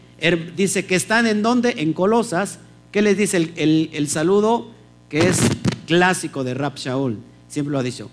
[0.56, 1.76] Dice que están en donde?
[1.78, 2.60] En Colosas.
[2.92, 4.74] ¿Qué les dice el, el saludo?
[5.14, 5.42] que es
[5.86, 8.10] clásico de Rab Shaul, siempre lo ha dicho.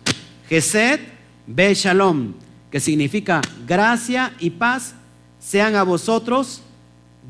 [0.50, 1.00] Gesed
[1.46, 2.34] Be Shalom,
[2.70, 4.94] que significa gracia y paz,
[5.38, 6.60] sean a vosotros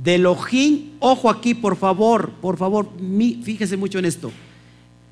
[0.02, 2.88] de Elohim, ojo aquí por favor, por favor,
[3.42, 4.32] fíjese mucho en esto,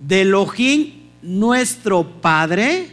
[0.00, 2.88] de Elohim nuestro Padre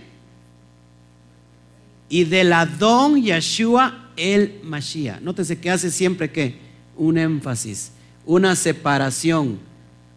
[2.10, 5.21] y del Adón Yeshua el Mashiach.
[5.21, 6.58] Nótese que hace siempre que
[6.98, 7.91] un énfasis,
[8.26, 9.60] una separación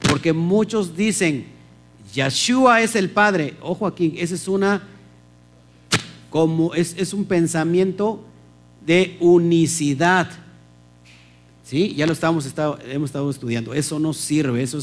[0.00, 1.46] porque muchos dicen,
[2.14, 3.54] Yeshua es el Padre.
[3.60, 4.82] Ojo aquí, ese es una
[6.30, 8.24] como es, un pensamiento
[8.84, 10.30] de unicidad.
[11.68, 11.94] ¿Sí?
[11.94, 12.46] Ya lo estamos,
[12.86, 13.74] hemos estado estudiando.
[13.74, 14.78] Eso no sirve, eso,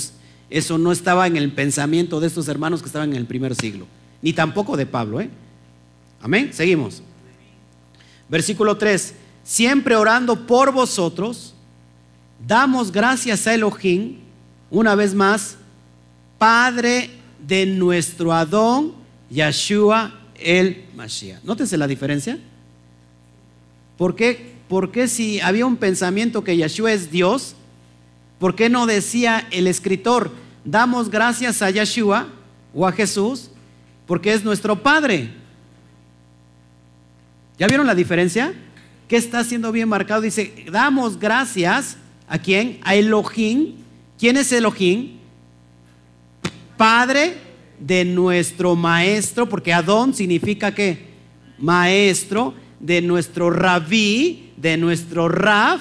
[0.52, 3.88] eso no estaba en el pensamiento de estos hermanos que estaban en el primer siglo,
[4.22, 5.20] ni tampoco de Pablo.
[5.20, 5.32] ¿eh?
[6.22, 6.52] Amén.
[6.54, 7.02] Seguimos.
[8.30, 9.16] Versículo 3.
[9.44, 11.56] Siempre orando por vosotros,
[12.48, 14.18] damos gracias a Elohim
[14.70, 15.58] una vez más,
[16.38, 17.10] Padre
[17.48, 18.94] de nuestro Adón,
[19.32, 21.44] Yeshua el Mashiach.
[21.44, 22.38] Nótese la diferencia.
[23.98, 24.55] ¿Por qué?
[24.68, 27.56] Porque si había un pensamiento que Yeshua es Dios,
[28.40, 30.32] ¿por qué no decía el escritor,
[30.64, 32.28] damos gracias a Yeshua
[32.74, 33.52] o a Jesús,
[34.06, 35.32] porque es nuestro Padre?
[37.58, 38.54] ¿Ya vieron la diferencia?
[39.08, 40.22] ¿Qué está siendo bien marcado?
[40.22, 41.98] Dice, damos gracias
[42.28, 42.80] a quién?
[42.84, 43.76] A Elohim,
[44.18, 45.18] ¿Quién es Elohim?
[46.78, 47.36] Padre
[47.80, 51.06] de nuestro maestro, porque Adón significa que
[51.58, 55.80] maestro de nuestro rabí, de nuestro raf,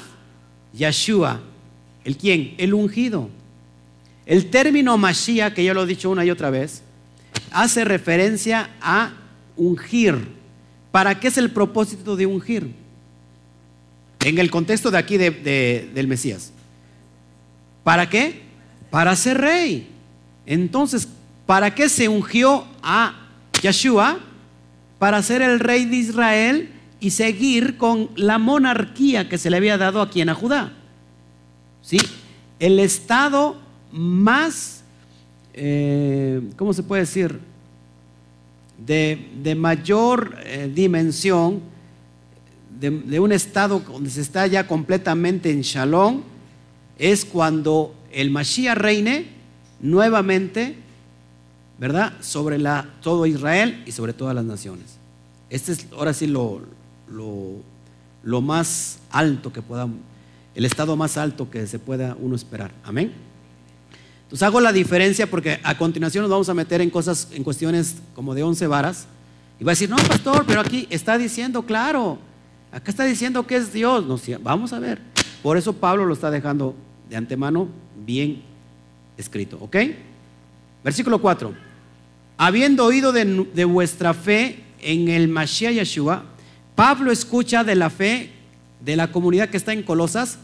[0.74, 1.40] Yeshua.
[2.04, 2.54] ¿El quién?
[2.58, 3.30] El ungido.
[4.26, 6.82] El término Mashiach, que yo lo he dicho una y otra vez,
[7.50, 9.14] hace referencia a
[9.56, 10.28] ungir.
[10.92, 12.74] ¿Para qué es el propósito de ungir?
[14.22, 16.52] En el contexto de aquí del Mesías.
[17.84, 18.42] ¿Para qué?
[18.90, 19.88] Para ser rey.
[20.44, 21.08] Entonces,
[21.46, 23.14] ¿para qué se ungió a
[23.62, 24.18] Yeshua?
[24.98, 26.73] Para ser el rey de Israel
[27.04, 30.72] y seguir con la monarquía que se le había dado aquí en Judá.
[31.82, 31.98] ¿Sí?
[32.58, 33.56] El estado
[33.92, 34.84] más,
[35.52, 37.38] eh, ¿cómo se puede decir?
[38.78, 41.60] De, mayor eh, dimensión,
[42.80, 46.22] de, de, un estado donde se está ya completamente en shalom,
[46.98, 49.26] es cuando el Mashiach reine
[49.78, 50.76] nuevamente
[51.76, 52.14] ¿verdad?
[52.20, 54.96] Sobre la, todo Israel y sobre todas las naciones.
[55.50, 56.62] Este es ahora sí lo,
[57.08, 59.98] lo, más alto que podamos,
[60.54, 62.72] el estado más alto que se pueda uno esperar.
[62.84, 63.12] Amén.
[64.24, 67.96] Entonces hago la diferencia porque a continuación nos vamos a meter en cosas, en cuestiones
[68.14, 69.06] como de once varas.
[69.60, 72.18] Y va a decir, no, pastor, pero aquí está diciendo, claro,
[72.72, 74.04] acá está diciendo que es Dios.
[74.06, 75.00] No, vamos a ver.
[75.42, 76.74] Por eso Pablo lo está dejando
[77.08, 77.68] de antemano
[78.04, 78.42] bien
[79.16, 79.58] escrito.
[79.60, 79.76] ¿Ok?
[80.82, 81.54] Versículo 4.
[82.36, 86.24] Habiendo oído de, vuestra fe en el Mashiach Yeshua,
[86.74, 88.30] Pablo escucha de la fe
[88.84, 90.38] de la comunidad que está en Colosas,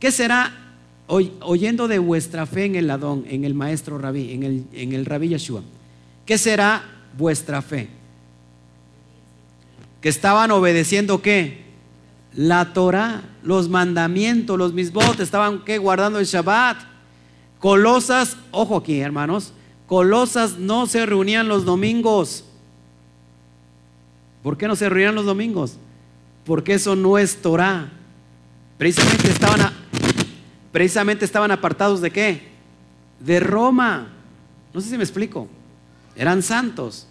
[0.00, 0.58] ¿qué será
[1.06, 5.04] oyendo de vuestra fe en el Adón, en el maestro Rabí, en el, en el
[5.04, 5.62] Rabí Yeshua?
[6.24, 6.82] ¿Qué será
[7.18, 7.88] vuestra fe?
[10.00, 11.62] Que estaban obedeciendo qué?
[12.34, 15.76] La Torah, los mandamientos, los misbot, estaban ¿qué?
[15.78, 16.78] guardando el Shabbat.
[17.58, 19.52] Colosas, ojo aquí hermanos,
[19.86, 22.44] Colosas no se reunían los domingos.
[24.42, 25.76] ¿Por qué no se reunían los domingos?
[26.44, 27.90] Porque eso no es Torah.
[28.76, 29.72] Precisamente estaban,
[30.72, 32.48] precisamente estaban apartados de qué?
[33.20, 34.08] De Roma.
[34.74, 35.48] No sé si me explico.
[36.16, 37.06] Eran santos.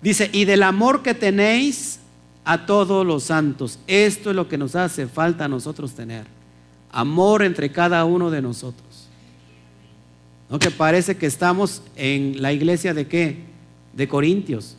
[0.00, 1.98] Dice, y del amor que tenéis
[2.44, 3.80] a todos los santos.
[3.88, 6.26] Esto es lo que nos hace falta a nosotros tener.
[6.92, 9.08] Amor entre cada uno de nosotros.
[10.48, 13.38] ¿No que parece que estamos en la iglesia de qué?
[13.92, 14.76] De Corintios.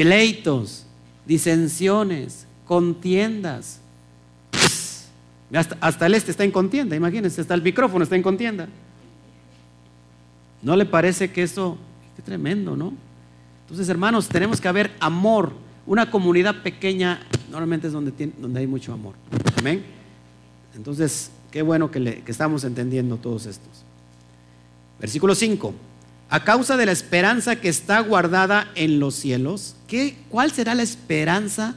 [0.00, 0.86] Pleitos,
[1.26, 3.80] disensiones, contiendas.
[5.52, 8.66] Hasta, el este está en contienda, imagínense, hasta el micrófono está en contienda.
[10.62, 11.76] ¿No le parece que eso,
[12.16, 12.94] qué tremendo, ¿no?
[13.64, 15.52] Entonces, hermanos, tenemos que haber amor.
[15.86, 19.16] Una comunidad pequeña normalmente es donde, donde hay mucho amor.
[19.58, 19.84] Amén.
[20.74, 23.84] Entonces, qué bueno que, que estamos entendiendo todos estos.
[24.98, 25.74] Versículo 5.
[26.30, 30.84] A causa de la esperanza que está guardada en los cielos, ¿qué, ¿cuál será la
[30.84, 31.74] esperanza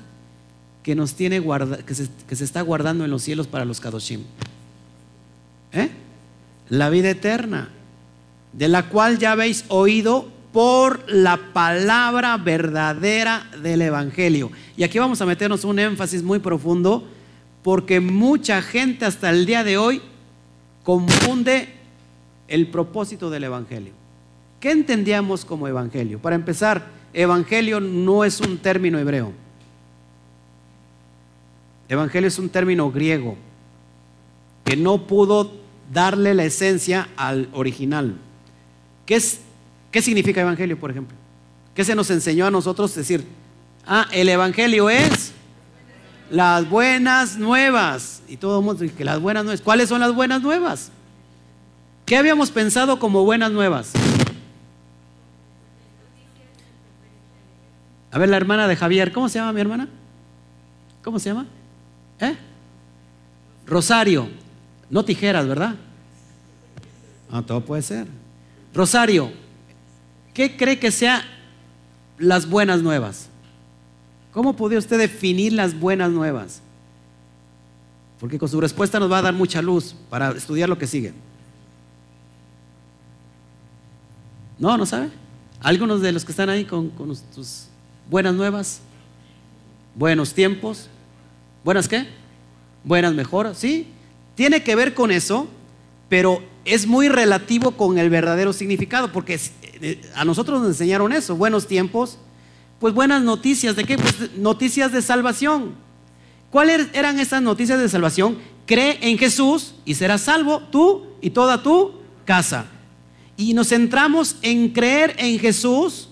[0.84, 4.22] que nos tiene guarda, que, se, está guardando en los cielos para los Kadoshim?
[5.72, 5.90] ¿Eh?
[6.70, 7.70] La vida eterna,
[8.52, 14.52] de la cual ya habéis oído por la palabra verdadera del Evangelio.
[14.78, 17.08] Y aquí vamos a meternos un énfasis muy profundo,
[17.64, 20.00] porque mucha gente hasta el día de hoy
[20.84, 21.70] confunde
[22.48, 24.03] el propósito del Evangelio.
[24.64, 26.20] ¿Qué entendíamos como Evangelio?
[26.20, 29.34] Para empezar, Evangelio no es un término hebreo.
[31.90, 33.36] Evangelio es un término griego
[34.64, 35.52] que no pudo
[35.92, 38.16] darle la esencia al original.
[39.06, 39.42] ¿Qué, es,
[39.92, 41.18] ¿Qué significa Evangelio, por ejemplo?
[41.76, 43.26] ¿Qué se nos enseñó a nosotros decir?
[43.86, 45.34] Ah, el Evangelio es
[46.32, 48.22] las buenas nuevas.
[48.30, 49.60] Y todo el mundo dice que las buenas nuevas.
[49.62, 50.90] ¿Cuáles son las buenas nuevas?
[52.06, 53.92] ¿Qué habíamos pensado como buenas nuevas?
[58.14, 59.88] A ver, la hermana de Javier, ¿cómo se llama mi hermana?
[61.04, 61.48] ¿Cómo se llama?
[62.20, 62.38] ¿Eh?
[63.66, 64.30] Rosario.
[64.92, 65.74] No tijeras, ¿verdad?
[67.32, 68.06] No, todo puede ser.
[68.72, 69.32] Rosario,
[70.32, 71.24] ¿qué cree que sea
[72.20, 73.30] las buenas nuevas?
[74.32, 76.62] ¿Cómo puede usted definir las buenas nuevas?
[78.20, 81.14] Porque con su respuesta nos va a dar mucha luz para estudiar lo que sigue.
[84.60, 85.10] No, no sabe.
[85.62, 87.70] Algunos de los que están ahí con, con tus
[88.10, 88.82] buenas nuevas,
[89.96, 90.90] buenos tiempos,
[91.64, 92.08] buenas qué?
[92.84, 93.88] Buenas mejoras, sí.
[94.36, 95.48] Tiene que ver con eso,
[96.10, 99.40] pero es muy relativo con el verdadero significado, porque
[99.82, 102.18] eh, a nosotros nos enseñaron eso, buenos tiempos,
[102.80, 103.98] pues buenas noticias, ¿de qué?
[103.98, 105.76] Pues noticias de salvación.
[106.52, 108.38] ¿Cuáles eran esas noticias de salvación?
[108.66, 111.94] Cree en Jesús y serás salvo tú y toda tu
[112.26, 112.68] casa
[113.38, 116.10] y nos centramos en creer en Jesús,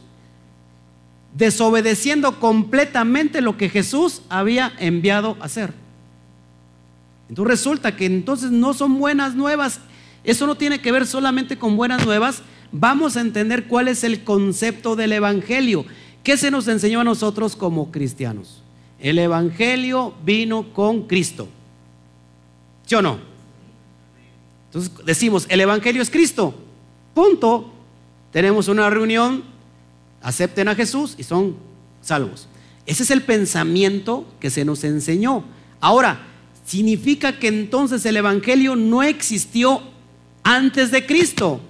[1.35, 5.73] desobedeciendo completamente lo que Jesús había enviado a hacer.
[7.29, 9.79] Entonces resulta que entonces no son buenas nuevas.
[10.23, 12.41] Eso no tiene que ver solamente con buenas nuevas.
[12.71, 15.85] Vamos a entender cuál es el concepto del Evangelio.
[16.23, 18.61] ¿Qué se nos enseñó a nosotros como cristianos?
[18.99, 21.47] El Evangelio vino con Cristo.
[22.85, 23.19] ¿Sí o no?
[24.67, 26.53] Entonces decimos, el Evangelio es Cristo.
[27.13, 27.71] Punto.
[28.31, 29.43] Tenemos una reunión,
[30.21, 31.57] acepten a Jesús y son
[32.01, 32.47] salvos.
[32.85, 35.43] Ese es el pensamiento que se nos enseñó.
[35.79, 36.27] Ahora,
[36.65, 39.81] significa que entonces el Evangelio no existió
[40.43, 41.61] antes de Cristo,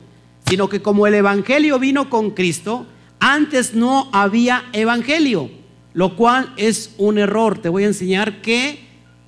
[0.48, 2.86] sino que como el Evangelio vino con Cristo,
[3.20, 5.50] antes no había Evangelio,
[5.94, 7.60] lo cual es un error.
[7.60, 8.80] Te voy a enseñar que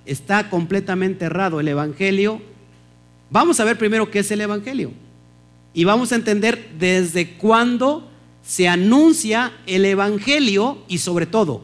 [0.06, 2.42] está completamente errado el Evangelio.
[3.30, 4.92] Vamos a ver primero qué es el Evangelio.
[5.76, 8.08] y vamos a entender desde cuándo
[8.44, 11.62] se anuncia el Evangelio y sobre todo,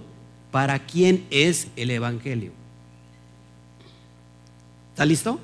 [0.51, 2.51] para quién es el Evangelio.
[4.91, 5.39] ¿Está listo?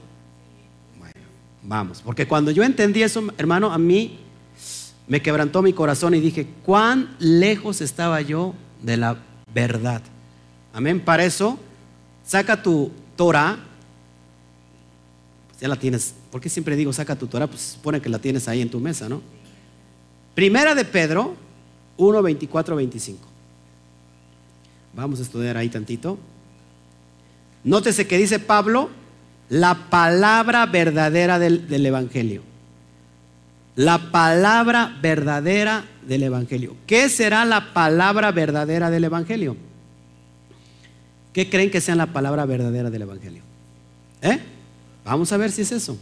[0.98, 1.14] Bueno,
[1.64, 4.20] vamos, porque cuando yo entendí eso, hermano, a mí
[5.08, 9.18] me quebrantó mi corazón y dije, ¿cuán lejos estaba yo de la
[9.54, 10.02] verdad?
[10.74, 11.60] Amén, para eso,
[12.26, 13.58] saca tu Torah,
[15.60, 17.48] ya la tienes ¿Por qué siempre digo saca tu Torah?
[17.48, 19.22] Pues supone que la tienes ahí en tu mesa, ¿no?
[20.36, 21.36] Primera de Pedro
[21.98, 23.26] 1, 24, 25.
[24.94, 26.20] Vamos a estudiar ahí tantito.
[27.64, 28.90] Nótese que dice Pablo
[29.50, 32.44] la palabra verdadera del, Evangelio.
[33.78, 36.76] La palabra verdadera del Evangelio.
[36.86, 39.56] ¿Qué será la palabra verdadera del Evangelio?
[41.32, 43.44] ¿Qué creen que sea la palabra verdadera del Evangelio?
[44.22, 44.40] ¿Eh?
[45.06, 45.98] Vamos a ver si es eso.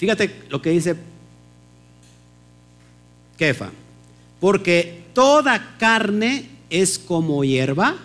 [0.00, 0.96] Fíjate lo que dice
[3.36, 3.68] Kefa.
[4.40, 7.96] Porque toda carne es como hierba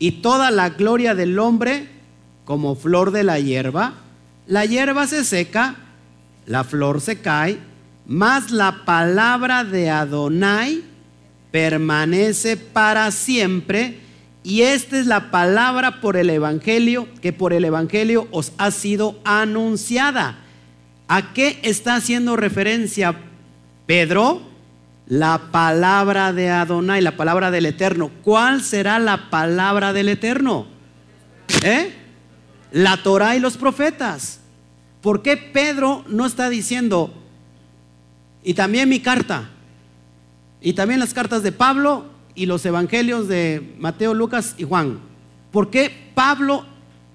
[0.00, 1.86] y toda la gloria del hombre
[2.44, 3.94] como flor de la hierba.
[4.48, 5.76] La hierba se seca,
[6.44, 7.60] la flor se cae,
[8.04, 10.82] mas la palabra de Adonai
[11.52, 14.00] permanece para siempre.
[14.42, 19.20] Y esta es la palabra por el Evangelio, que por el Evangelio os ha sido
[19.22, 20.42] anunciada
[21.08, 23.16] ¿A qué está haciendo referencia
[23.86, 24.42] Pedro?
[25.06, 28.10] La palabra de Adonai, la palabra del Eterno.
[28.22, 30.66] ¿Cuál será la palabra del Eterno?
[31.62, 31.92] ¿Eh?
[32.72, 34.40] La Torah y los profetas.
[35.00, 37.14] ¿Por qué Pedro no está diciendo,
[38.42, 39.50] y también mi carta,
[40.60, 44.98] y también las cartas de Pablo y los evangelios de Mateo, Lucas y Juan?
[45.52, 46.66] ¿Por qué Pablo,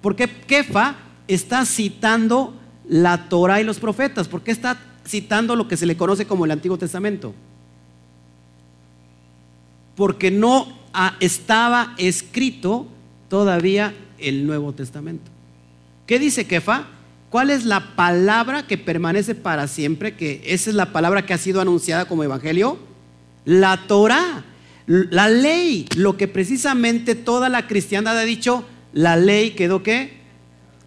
[0.02, 0.96] por qué Kefa
[1.28, 2.61] está citando
[2.92, 4.28] la Torah y los profetas?
[4.28, 4.78] ¿Por qué está
[5.08, 7.34] citando lo que se le conoce como el Antiguo Testamento?
[9.96, 10.68] Porque no
[11.22, 12.86] estaba escrito
[13.30, 15.32] todavía el Nuevo Testamento.
[16.06, 16.88] ¿Qué dice Kefa?
[17.30, 20.18] ¿Cuál es la palabra que permanece para siempre?
[20.18, 22.78] Que esa es la palabra que ha sido anunciada como evangelio.
[23.46, 24.44] La Torah,
[24.86, 30.20] la ley, lo que precisamente toda la cristiandad ha dicho, la ley quedó qué?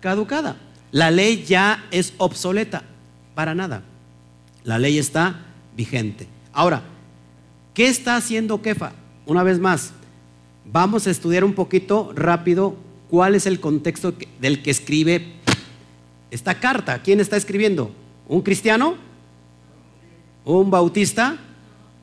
[0.01, 0.59] Caducada.
[0.95, 2.85] La ley ya es obsoleta,
[3.35, 3.83] para nada.
[4.63, 5.41] La ley está
[5.77, 6.29] vigente.
[6.53, 6.85] Ahora,
[7.75, 8.93] ¿qué está haciendo Kefa?
[9.27, 9.91] Una vez más,
[10.65, 12.77] vamos a estudiar un poquito rápido
[13.11, 15.33] cuál es el contexto del que escribe
[16.31, 17.03] esta carta.
[17.03, 17.91] ¿Quién está escribiendo?
[18.29, 18.95] ¿Un cristiano?
[20.45, 21.39] ¿Un bautista?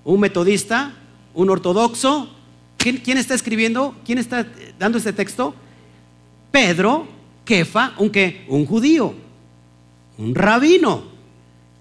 [0.03, 0.95] ¿Un metodista?
[1.33, 2.29] ¿Un ortodoxo?
[2.75, 3.95] ¿Quién, está escribiendo?
[4.03, 4.45] ¿Quién está
[4.77, 5.55] dando este texto?
[6.51, 7.20] Pedro,
[7.51, 8.09] Kefa, un
[8.47, 9.13] Un judío,
[10.17, 11.03] un rabino.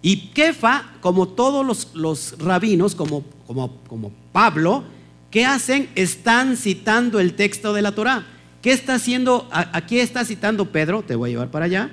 [0.03, 4.83] Y Kefa, como todos los, rabinos, como, como, como Pablo,
[5.31, 5.89] ¿qué hacen?
[5.95, 8.27] Están citando el texto de la Torah.
[8.63, 9.49] ¿Qué está haciendo?
[9.53, 11.93] Aquí está citando Pedro, te voy a llevar para allá.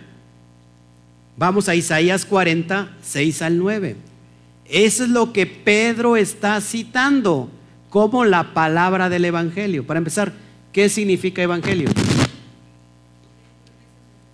[1.37, 3.95] Vamos a Isaías 40, 6 al 9.
[4.65, 7.51] Eso es lo que Pedro está citando
[7.91, 9.85] como la palabra del Evangelio.
[9.85, 10.33] Para empezar,
[10.71, 11.91] ¿qué significa Evangelio?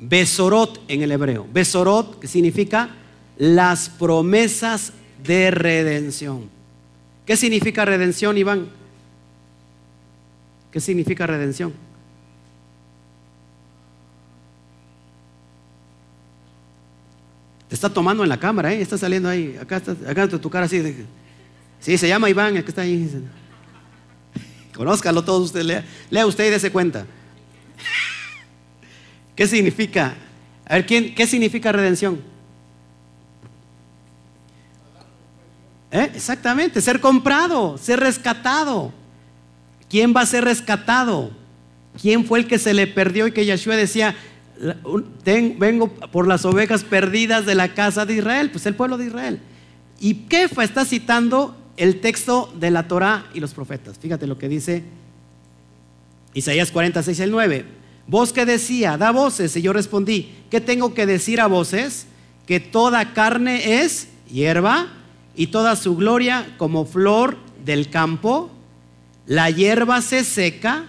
[0.06, 1.48] Besorot en el hebreo.
[1.52, 2.90] Besorot que significa
[3.38, 4.92] las promesas
[5.24, 6.50] de redención.
[7.26, 8.68] ¿Qué significa redención, Iván?
[10.72, 11.74] ¿Qué significa redención?
[17.70, 18.82] Te está tomando en la cámara, ¿eh?
[18.82, 19.58] está saliendo ahí.
[19.60, 21.06] Acá está, acá tu cara así.
[21.80, 23.10] sí, se llama Iván, el que está ahí.
[24.76, 25.66] Conózcalo todos ustedes.
[25.66, 27.06] Lea, lea usted y dése cuenta.
[29.36, 30.16] ¿Qué significa?
[30.66, 32.22] A ver, ¿quién, ¿qué significa redención?
[35.92, 36.12] ¿Eh?
[36.16, 38.92] Exactamente, ser comprado, ser rescatado.
[39.90, 41.32] ¿Quién va a ser rescatado?
[42.02, 44.16] ¿Quién fue el que se le perdió y que Yeshua decía,
[45.60, 48.50] vengo por las ovejas perdidas de la casa de Israel?
[48.50, 49.40] Pues el pueblo de Israel.
[50.00, 54.00] Y Kefa está citando el texto de la Torah y los profetas.
[54.00, 54.84] Fíjate lo que dice
[56.34, 57.83] Isaías 46, el 9.
[58.08, 59.56] Vos que decía, da voces.
[59.56, 62.06] Y yo respondí, ¿qué tengo que decir a voces?
[62.46, 64.88] Que toda carne es hierba
[65.36, 68.52] y toda su gloria como flor del campo.
[69.26, 70.86] La hierba se seca,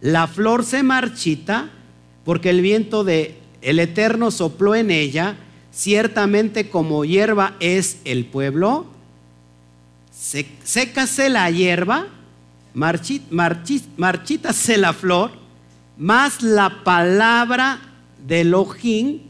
[0.00, 1.70] la flor se marchita,
[2.24, 5.36] porque el viento de el Eterno sopló en ella.
[5.72, 8.86] Ciertamente como hierba es el pueblo.
[10.12, 12.08] Sécase la hierba,
[12.74, 15.39] marchítase la flor
[16.00, 17.78] más la palabra
[18.26, 19.20] de Elohim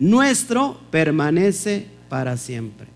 [0.00, 2.88] nuestro permanece para siempre.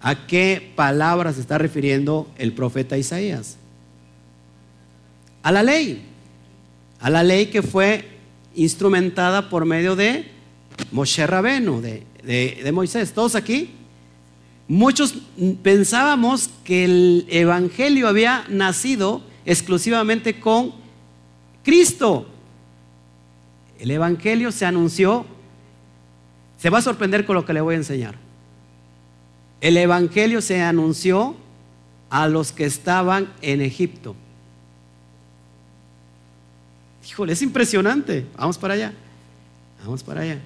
[0.00, 3.58] ¿A qué palabra se está refiriendo el profeta Isaías?
[5.44, 6.02] A la ley.
[6.98, 8.08] A la ley que fue
[8.56, 10.26] instrumentada por medio de
[10.90, 13.12] Moshe Rabenu, de, de Moisés.
[13.12, 13.70] ¿Todos aquí?
[14.66, 15.14] Muchos
[15.62, 20.83] pensábamos que el Evangelio había nacido exclusivamente con
[21.64, 22.28] Cristo.
[23.78, 25.26] El Evangelio se anunció,
[26.58, 28.14] se va a sorprender con lo que le voy a enseñar.
[29.60, 31.34] El Evangelio se anunció
[32.10, 34.14] a los que estaban en Egipto.
[37.08, 38.26] Híjole, es impresionante.
[38.36, 38.92] Vamos para allá.
[39.82, 40.38] Vamos para allá.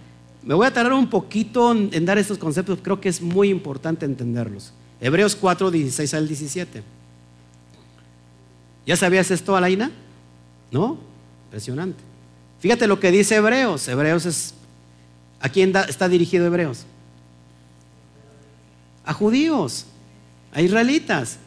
[0.43, 4.07] Me voy a tardar un poquito en, dar estos conceptos, creo que es muy importante
[4.07, 4.73] entenderlos.
[5.01, 6.83] Hebreos 4, 16 al 17.
[8.87, 9.91] ¿Ya sabías esto, Alaina?
[10.71, 11.08] ¿No?
[11.49, 11.99] Impresionante.
[12.61, 13.89] Fíjate lo que dice Hebreos.
[13.89, 14.55] Hebreos es...
[15.41, 16.85] ¿A quién está dirigido Hebreos?
[19.05, 19.87] A judíos,
[20.53, 21.39] a israelitas.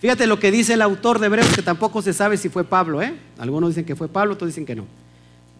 [0.00, 3.02] Fíjate lo que dice el autor de Hebreos, que tampoco se sabe si fue Pablo.
[3.02, 3.14] ¿eh?
[3.38, 4.86] Algunos dicen que fue Pablo, otros dicen que no.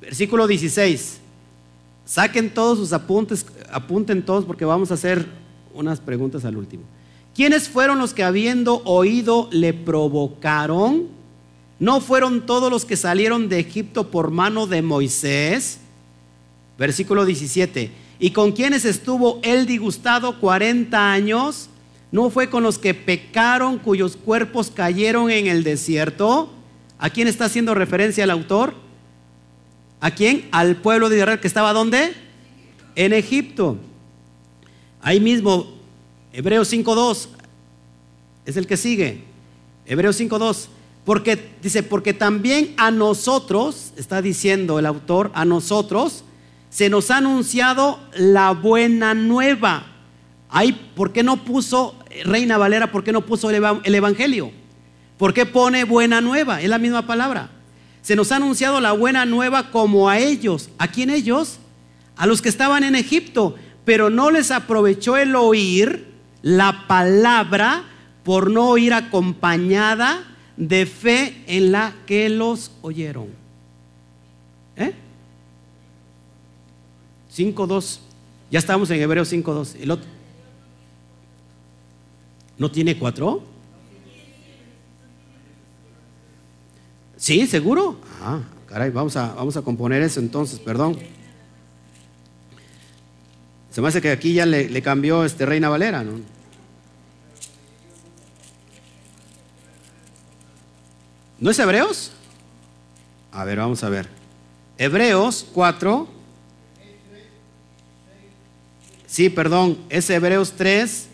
[0.01, 1.19] Versículo 16.
[2.05, 5.27] Saquen todos sus apuntes, apunten todos porque vamos a hacer
[5.75, 6.83] unas preguntas al último.
[7.35, 11.09] ¿Quiénes fueron los que habiendo oído le provocaron?
[11.79, 15.79] ¿No fueron todos los que salieron de Egipto por mano de Moisés?
[16.79, 17.91] Versículo 17.
[18.19, 21.69] ¿Y con quienes estuvo él disgustado 40 años?
[22.13, 26.51] ¿No fue con los que pecaron cuyos cuerpos cayeron en el desierto?
[26.99, 28.75] ¿A quién está haciendo referencia el autor?
[30.01, 30.49] ¿A quién?
[30.53, 32.15] Al pueblo de Israel que estaba ¿dónde?
[32.95, 33.79] En Egipto.
[35.03, 35.75] Ahí mismo,
[36.33, 37.29] Hebreos 5.2
[38.47, 39.25] es el que sigue.
[39.87, 40.69] Hebreos 5.2.
[41.05, 46.25] Porque dice, porque también a nosotros, está diciendo el autor, a nosotros
[46.71, 49.87] se nos ha anunciado la buena nueva.
[50.49, 51.95] Ahí, ¿por qué no puso,
[52.25, 54.51] Reina Valera, por qué no puso el Evangelio?
[55.17, 56.61] ¿Por qué pone buena nueva?
[56.61, 57.51] Es la misma palabra.
[58.03, 60.71] Se nos ha anunciado la buena nueva como a ellos.
[60.79, 61.59] ¿A quién ellos?
[62.17, 63.55] A los que estaban en Egipto.
[63.85, 67.85] Pero no les aprovechó el oír la palabra
[68.25, 70.25] por no oír acompañada
[70.57, 73.29] de fe en la que los oyeron.
[74.77, 74.93] ¿Eh?
[77.35, 77.99] 5.2.
[78.51, 79.77] Ya estamos en Hebreos 5.2.
[79.81, 80.07] ¿El otro?
[82.57, 83.43] ¿No tiene cuatro?
[87.17, 87.47] ¿Sí?
[87.47, 87.99] ¿Seguro?
[88.23, 90.97] Ah, caray, vamos a, vamos a componer eso entonces, perdón.
[93.71, 96.21] Se me hace que aquí ya le, cambió este Reina Valera, ¿no?
[101.45, 102.11] ¿No es Hebreos?
[103.31, 104.09] A ver, vamos a ver.
[104.79, 106.09] Hebreos 4.
[109.07, 111.07] Sí, perdón, es Hebreos 3.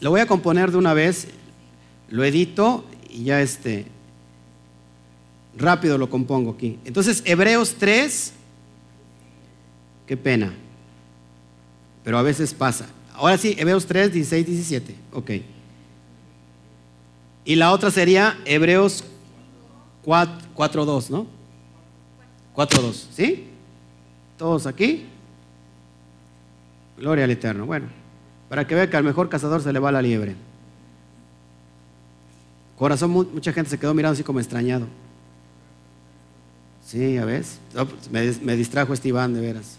[0.00, 1.28] lo voy a componer de una vez.
[2.10, 3.86] Lo edito y ya este.
[5.56, 6.78] Rápido lo compongo aquí.
[6.84, 8.30] Entonces, Hebreos 3,
[10.06, 10.52] qué pena,
[12.04, 12.88] pero a veces pasa.
[13.14, 14.94] Ahora sí, Hebreos 3, 16, 17.
[15.12, 15.30] Ok.
[17.46, 19.04] Y la otra sería Hebreos
[20.04, 21.26] 4, 2, ¿no?
[22.54, 23.46] 4, 2, ¿sí?
[24.36, 25.06] Todos aquí.
[26.98, 27.66] Gloria al Eterno.
[27.66, 27.86] Bueno,
[28.48, 30.36] para que vea que al mejor cazador se le va la liebre.
[32.76, 34.86] Corazón, mucha gente se quedó mirando así como extrañado.
[36.84, 37.58] Sí, ya ves.
[37.72, 39.78] Pues, me, distrajo este Iván, de veras.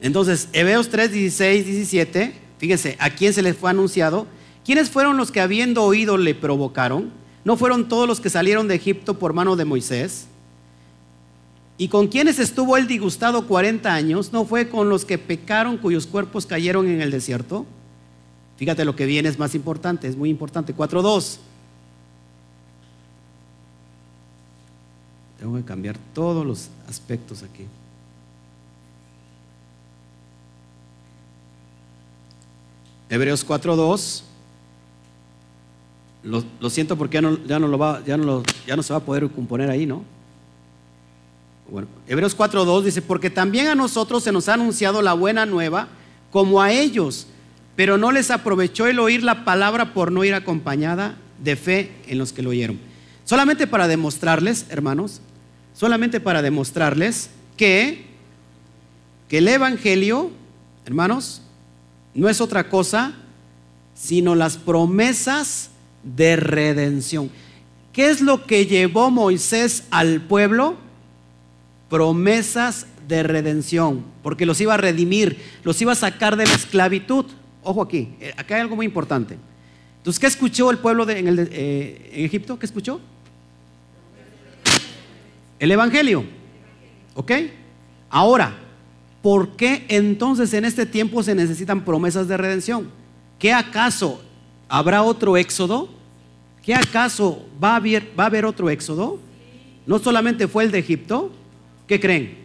[0.00, 4.26] Entonces, Hebreos 3, 16, 17, fíjense, ¿a quién se les fue anunciado?
[4.64, 7.10] ¿Quiénes fueron los que habiendo oído le provocaron?
[7.48, 10.26] ¿No fueron todos los que salieron de Egipto por mano de Moisés?
[11.78, 14.34] ¿Y con quiénes estuvo él disgustado 40 años?
[14.34, 17.64] ¿No fue con los que pecaron cuyos cuerpos cayeron en el desierto?
[18.58, 20.76] Fíjate lo que viene es más importante, es muy importante.
[20.76, 21.38] 4.2.
[25.38, 27.64] Tengo que cambiar todos los aspectos aquí.
[33.08, 34.27] Hebreos 4.2.
[36.28, 38.98] Lo, siento porque ya no, ya no, lo va, ya, no ya no se va
[38.98, 40.04] a poder componer ahí, ¿no?
[41.70, 45.88] Bueno, Hebreos 4.2 dice, porque también a nosotros se nos ha anunciado la buena nueva
[46.30, 47.26] como a ellos,
[47.76, 52.18] pero no les aprovechó el oír la palabra por no ir acompañada de fe en
[52.18, 52.78] los que lo oyeron.
[53.24, 55.20] Solamente para demostrarles, hermanos,
[55.74, 58.06] solamente para demostrarles que,
[59.28, 60.30] que el Evangelio,
[60.84, 61.42] hermanos,
[62.14, 63.14] no es otra cosa
[63.94, 65.70] sino las promesas
[66.16, 67.30] de redención.
[67.92, 70.76] ¿Qué es lo que llevó Moisés al pueblo?
[71.90, 77.24] Promesas de redención, porque los iba a redimir, los iba a sacar de la esclavitud.
[77.62, 79.36] Ojo aquí, eh, acá hay algo muy importante.
[79.96, 82.58] Entonces, ¿qué escuchó el pueblo en, eh, en Egipto?
[82.58, 83.00] ¿Qué escuchó?
[85.58, 86.24] El Evangelio.
[87.14, 87.32] ¿Ok?
[88.10, 88.56] Ahora,
[89.22, 92.90] ¿por qué entonces en este tiempo se necesitan promesas de redención?
[93.38, 94.22] ¿Qué acaso
[94.68, 95.97] habrá otro éxodo?
[96.68, 99.18] ¿Qué acaso va a haber, a otro éxodo?
[99.86, 101.32] No solamente fue el de Egipto.
[101.86, 102.36] ¿Qué creen?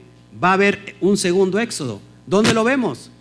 [0.41, 1.99] Va a haber un segundo éxodo.
[2.25, 3.11] ¿Dónde lo vemos?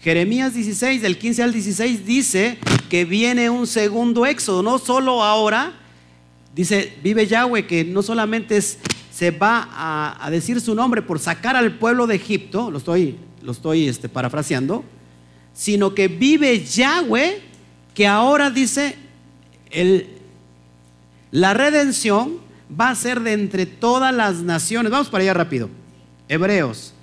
[0.00, 2.58] Jeremías 16, del 15 al 16, dice
[2.88, 4.62] que viene un segundo éxodo.
[4.62, 5.72] No solo ahora,
[6.54, 9.68] dice, vive Yahweh, que no solamente se va
[10.22, 14.08] a, decir su nombre por sacar al pueblo de Egipto, lo estoy, lo estoy este,
[14.08, 14.84] parafraseando,
[15.52, 17.42] sino que vive Yahweh,
[17.92, 18.94] que ahora dice,
[19.72, 20.14] el,
[21.30, 22.38] la redención
[22.78, 24.90] va a ser de entre todas las naciones.
[24.92, 25.68] Vamos para allá rápido.
[26.28, 26.94] Hebreos.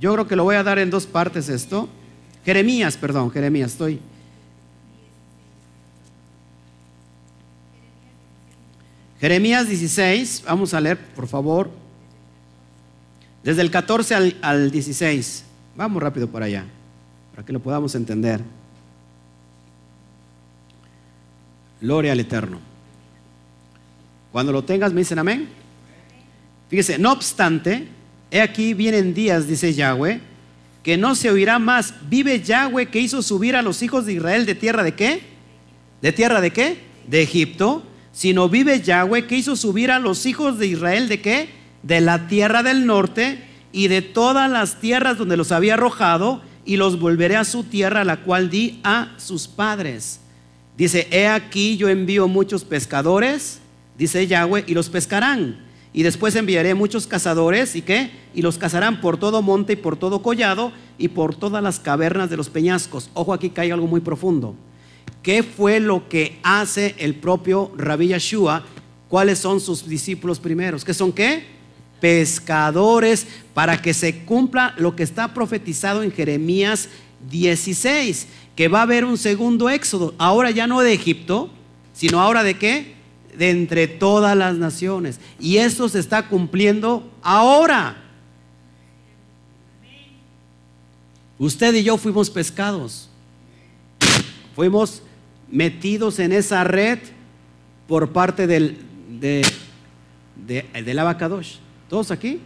[0.00, 1.88] Yo creo que lo voy a dar en dos partes esto.
[2.44, 4.00] Jeremías, perdón, Jeremías, estoy
[9.20, 11.70] Jeremías 16, vamos a leer, por favor,
[13.42, 15.44] desde el 14 al, 16.
[15.74, 16.64] Vamos rápido para allá,
[17.32, 18.42] para que lo podamos entender.
[21.80, 22.58] Gloria al Eterno.
[24.36, 25.48] Cuando lo tengas, me dicen amén.
[26.68, 27.88] Fíjese, no obstante,
[28.30, 30.20] he aquí vienen días, dice Yahweh,
[30.82, 31.94] que no se oirá más.
[32.10, 35.22] Vive Yahweh que hizo subir a los hijos de Israel de tierra de qué?
[36.02, 36.76] ¿De tierra de qué?
[37.06, 37.82] De Egipto
[38.12, 41.48] sino vive Yahweh que hizo subir a los hijos de Israel de qué?
[41.82, 46.76] De la tierra del norte y de todas las tierras donde los había arrojado y
[46.76, 50.20] los volveré a su tierra, la cual di a sus padres.
[50.76, 53.60] Dice, he aquí yo envío muchos pescadores,
[53.98, 55.64] dice Yahweh, y los pescarán.
[55.92, 58.10] Y después enviaré muchos cazadores, ¿y qué?
[58.34, 62.28] Y los cazarán por todo monte y por todo collado y por todas las cavernas
[62.28, 63.10] de los peñascos.
[63.14, 64.54] Ojo aquí hay algo muy profundo.
[65.22, 68.64] ¿Qué fue lo que hace el propio Rabbi Yeshua?
[69.08, 70.84] ¿Cuáles son sus discípulos primeros?
[70.84, 71.44] ¿Qué son qué?
[72.00, 76.90] Pescadores para que se cumpla lo que está profetizado en Jeremías
[77.30, 81.50] 16, que va a haber un segundo éxodo, ahora ya no de Egipto,
[81.92, 82.95] sino ahora de qué?
[83.36, 85.20] De entre todas las naciones.
[85.38, 87.96] Y eso se está cumpliendo ahora.
[91.38, 93.08] Usted y yo fuimos pescados.
[94.54, 95.02] Fuimos
[95.50, 96.98] metidos en esa red
[97.86, 98.78] por parte del,
[99.20, 99.44] de,
[100.82, 101.56] del abacadosh.
[101.88, 102.40] ¿Todos aquí?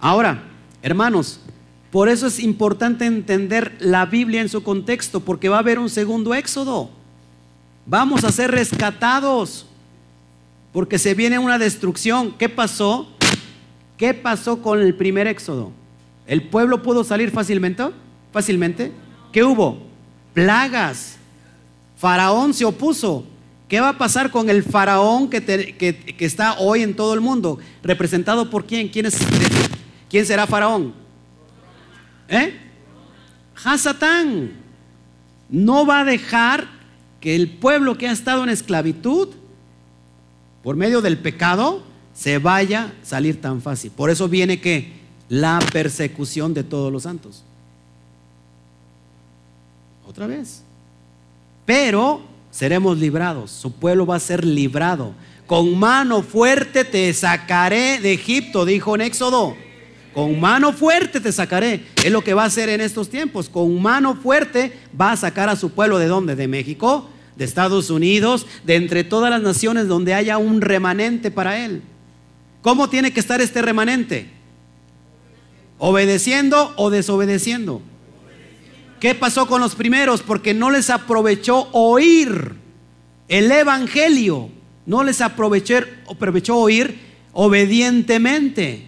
[0.00, 0.42] Ahora,
[0.82, 1.40] hermanos,
[1.90, 5.88] por eso es importante entender la Biblia en su contexto, porque va a haber un
[5.88, 6.90] segundo éxodo.
[7.86, 9.66] Vamos a ser rescatados,
[10.76, 12.32] porque se viene una destrucción.
[12.32, 13.08] ¿Qué pasó?
[13.96, 15.72] ¿Qué pasó con el primer éxodo?
[16.26, 17.82] ¿El pueblo pudo salir fácilmente?
[18.30, 18.92] ¿Fácilmente?
[19.32, 19.78] ¿Qué hubo?
[20.34, 21.16] Plagas.
[21.96, 23.24] Faraón se opuso.
[23.68, 27.58] ¿Qué va a pasar con el faraón que, está hoy en todo el mundo?
[27.82, 28.90] ¿Representado por quién?
[28.90, 30.92] ¿Quién, será faraón?
[32.28, 32.54] ¿Eh?
[33.64, 34.50] Hasatán.
[35.48, 36.68] No va a dejar
[37.18, 39.30] que el pueblo que ha estado en esclavitud,
[40.66, 41.80] por medio del pecado,
[42.12, 43.92] se vaya a salir tan fácil.
[43.92, 44.94] Por eso viene que
[45.28, 47.44] la persecución de todos los santos.
[50.04, 50.64] Otra vez
[51.64, 53.52] pero seremos librados.
[53.52, 55.12] Su pueblo va a ser librado.
[55.46, 59.54] Con mano fuerte te sacaré de Egipto, dijo en Éxodo.
[60.12, 61.84] Con mano fuerte te sacaré.
[62.02, 63.48] Es lo que va a hacer en estos tiempos.
[63.48, 66.34] Con mano fuerte va a sacar a su pueblo de dónde?
[66.34, 71.64] De México, de Estados Unidos, de entre todas las naciones donde haya un remanente para
[71.64, 71.82] él.
[72.62, 74.28] ¿Cómo tiene que estar este remanente?
[75.78, 77.82] ¿Obedeciendo o desobedeciendo?
[79.00, 80.22] ¿Qué pasó con los primeros?
[80.22, 82.54] Porque no les aprovechó oír
[83.28, 84.50] el Evangelio.
[84.86, 85.76] No les aprovechó,
[86.10, 86.98] aprovechó oír
[87.32, 88.86] obedientemente.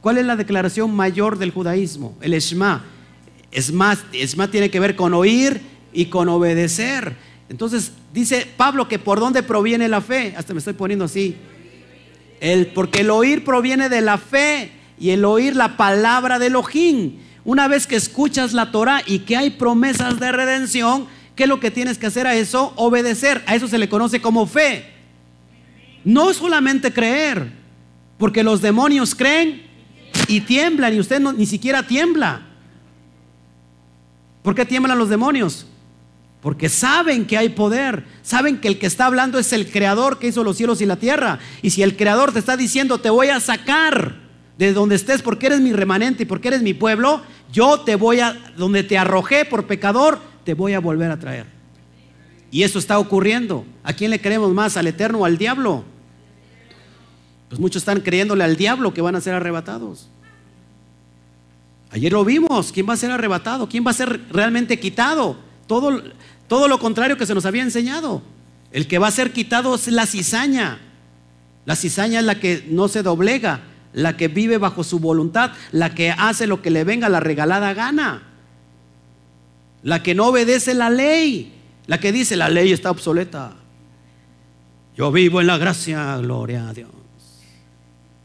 [0.00, 2.16] ¿Cuál es la declaración mayor del judaísmo?
[2.20, 2.84] El Esma.
[3.50, 5.60] Esma, Esma tiene que ver con oír
[5.92, 7.14] y con obedecer.
[7.52, 10.32] Entonces dice Pablo que por dónde proviene la fe.
[10.38, 11.36] Hasta me estoy poniendo así.
[12.40, 17.18] El, porque el oír proviene de la fe y el oír la palabra de Elohim.
[17.44, 21.60] Una vez que escuchas la Torah y que hay promesas de redención, ¿qué es lo
[21.60, 22.72] que tienes que hacer a eso?
[22.76, 23.44] Obedecer.
[23.46, 24.86] A eso se le conoce como fe.
[26.04, 27.52] No solamente creer,
[28.16, 29.66] porque los demonios creen
[30.26, 32.46] y tiemblan y usted ni siquiera tiembla.
[34.42, 35.66] ¿Por qué tiemblan los demonios?
[36.42, 40.26] Porque saben que hay poder, saben que el que está hablando es el creador que
[40.26, 41.38] hizo los cielos y la tierra.
[41.62, 44.16] Y si el creador te está diciendo, te voy a sacar
[44.58, 47.22] de donde estés, porque eres mi remanente y porque eres mi pueblo,
[47.52, 51.46] yo te voy a, donde te arrojé por pecador, te voy a volver a traer.
[52.50, 53.64] Y eso está ocurriendo.
[53.84, 54.76] ¿A quién le creemos más?
[54.76, 55.84] ¿Al Eterno o al diablo?
[57.48, 60.08] Pues muchos están creyéndole al diablo que van a ser arrebatados.
[61.90, 62.72] Ayer lo vimos.
[62.72, 63.68] ¿Quién va a ser arrebatado?
[63.68, 65.36] ¿Quién va a ser realmente quitado?
[65.66, 66.02] Todo,
[66.48, 68.22] todo lo contrario que se nos había enseñado.
[68.72, 70.80] El que va a ser quitado es la cizaña.
[71.64, 73.60] La cizaña es la que no se doblega,
[73.92, 77.74] la que vive bajo su voluntad, la que hace lo que le venga la regalada
[77.74, 78.22] gana,
[79.82, 81.52] la que no obedece la ley,
[81.86, 83.54] la que dice la ley está obsoleta.
[84.96, 86.90] Yo vivo en la gracia, gloria a Dios.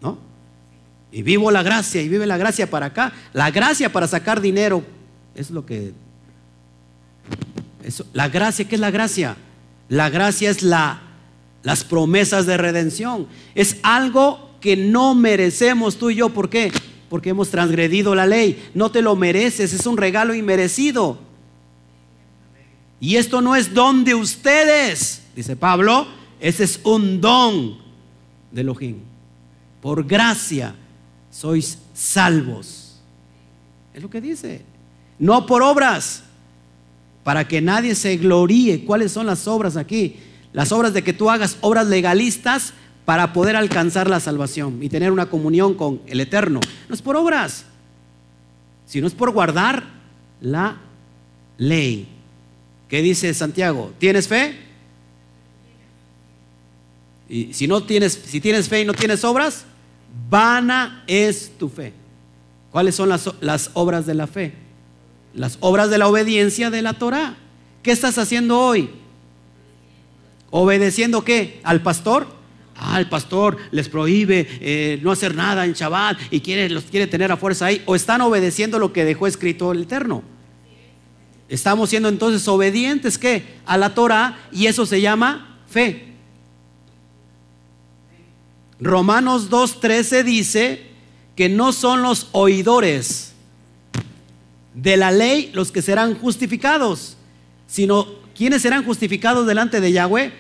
[0.02, 0.18] ¿No?
[1.12, 3.14] Y vivo la gracia y vive la gracia para acá.
[3.34, 4.84] La gracia para sacar dinero
[5.36, 5.94] es lo que...
[8.14, 9.38] La gracia, ¿qué es la gracia?
[9.90, 11.02] La gracia es la,
[11.64, 13.28] las promesas de redención.
[13.56, 16.30] Es algo que no merecemos tú y yo.
[16.30, 16.72] ¿Por qué?
[17.10, 18.70] Porque hemos transgredido la ley.
[18.74, 21.20] No te lo mereces, es un regalo inmerecido.
[23.00, 26.08] Y esto no es don de ustedes, dice Pablo,
[26.40, 27.78] ese es un don
[28.52, 28.98] de Elohim.
[29.82, 30.76] Por gracia
[31.30, 33.00] sois salvos.
[33.94, 34.64] Es lo que dice.
[35.20, 36.24] No por obras,
[37.28, 38.86] para que nadie se gloríe.
[38.86, 40.16] ¿Cuáles son las obras aquí?
[40.54, 42.72] Las obras de que tú hagas obras legalistas
[43.04, 46.62] para poder alcanzar la salvación y tener una comunión con el Eterno.
[46.88, 47.66] No es por obras,
[48.86, 49.84] sino es por guardar
[50.40, 50.78] la
[51.58, 52.08] ley.
[52.88, 53.92] ¿Qué dice Santiago?
[53.98, 54.58] ¿Tienes fe?
[57.28, 59.66] Y si no tienes, si tienes fe y no tienes obras,
[60.30, 61.92] vana es tu fe.
[62.72, 64.67] ¿Cuáles son las, las obras de la fe?
[65.38, 67.38] Las obras de la obediencia de la Torah.
[67.84, 68.90] ¿Qué estás haciendo hoy?
[70.50, 71.62] ¿Obedeciendo qué?
[71.64, 72.28] ¿Al pastor?
[72.76, 77.06] Ah, el pastor les prohíbe eh, no hacer nada en Shabbat y quiere, los quiere
[77.06, 77.84] tener a fuerza ahí.
[77.86, 80.24] ¿O están obedeciendo lo que dejó escrito el Eterno?
[81.50, 83.44] Estamos siendo entonces obedientes ¿qué?
[83.66, 86.14] a la Torah y eso se llama fe.
[88.80, 90.88] Romanos 2.13 dice
[91.36, 93.27] que no son los oidores
[94.78, 97.18] de la ley los que serán justificados,
[97.66, 98.06] sino
[98.36, 100.32] ¿quiénes serán justificados delante de Yahweh?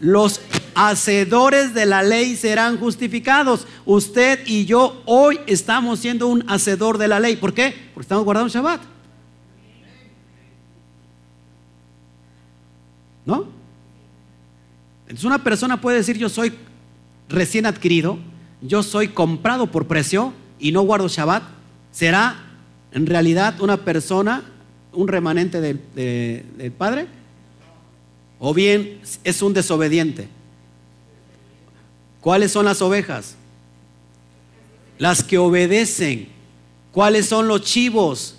[0.00, 0.42] Los
[0.74, 3.66] hacedores de la ley serán justificados.
[3.86, 7.36] Usted y yo hoy estamos siendo un hacedor de la ley.
[7.36, 7.74] ¿Por qué?
[7.94, 8.82] Porque estamos guardando Shabbat.
[13.24, 13.46] ¿No?
[15.04, 16.52] Entonces una persona puede decir yo soy
[17.30, 18.18] recién adquirido,
[18.60, 21.44] yo soy comprado por precio y no guardo Shabbat.
[21.92, 22.45] ¿Será
[22.96, 24.42] en realidad una persona,
[24.94, 27.06] un remanente del, Padre,
[28.38, 30.28] o bien es un desobediente.
[32.22, 33.34] ¿Cuáles son las ovejas?
[34.96, 36.28] Las que obedecen.
[36.90, 38.36] ¿Cuáles son los chivos?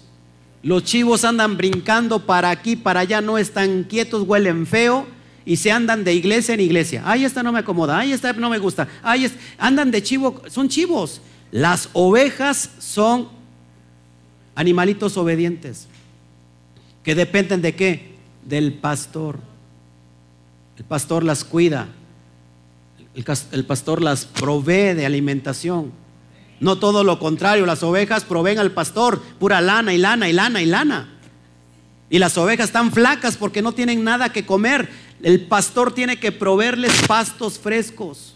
[0.64, 5.06] Los chivos andan brincando para aquí, para allá, no están quietos, huelen feo
[5.46, 7.04] y se andan de iglesia en iglesia.
[7.06, 8.88] Ay, esta no me acomoda, ay, esta no me gusta.
[9.04, 11.22] Ay, andan de chivo, son chivos.
[11.52, 13.37] Las ovejas son
[14.58, 15.88] animalitos obedientes,
[17.04, 18.16] que dependen de qué?
[18.44, 19.38] Del pastor.
[20.78, 21.90] El pastor las cuida,
[23.14, 25.92] el, pastor las provee de alimentación.
[26.60, 30.60] No todo lo contrario, las ovejas proveen al pastor pura lana y lana y lana
[30.64, 31.14] y lana.
[32.10, 34.90] Y las ovejas están flacas porque no tienen nada que comer.
[35.22, 38.36] El pastor tiene que proveerles pastos frescos.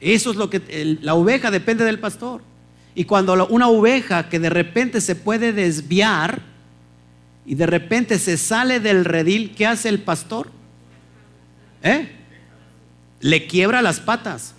[0.00, 2.42] Eso es lo que la oveja depende del pastor.
[2.96, 6.40] Y cuando una oveja que de repente se puede desviar
[7.44, 10.48] y de repente se sale del redil, ¿qué hace el pastor?
[11.82, 12.10] ¿Eh?
[13.20, 14.54] Le quiebra las patas.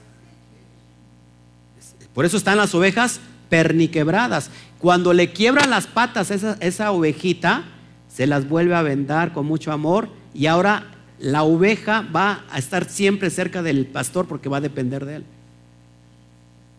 [2.14, 4.52] Por eso están las ovejas perniquebradas.
[4.78, 7.64] Cuando le quiebra las patas esa, esa ovejita,
[8.08, 10.84] se las vuelve a vendar con mucho amor y ahora
[11.18, 15.26] la oveja va a estar siempre cerca del pastor porque va a depender de él.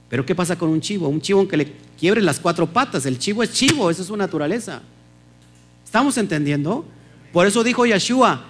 [0.09, 1.09] Pero ¿qué pasa con un chivo?
[1.09, 3.05] Un chivo que le quiebre las cuatro patas.
[3.07, 4.83] El chivo es chivo, esa es su naturaleza.
[5.85, 6.85] ¿Estamos entendiendo?
[7.33, 8.45] Por eso dijo Yeshua,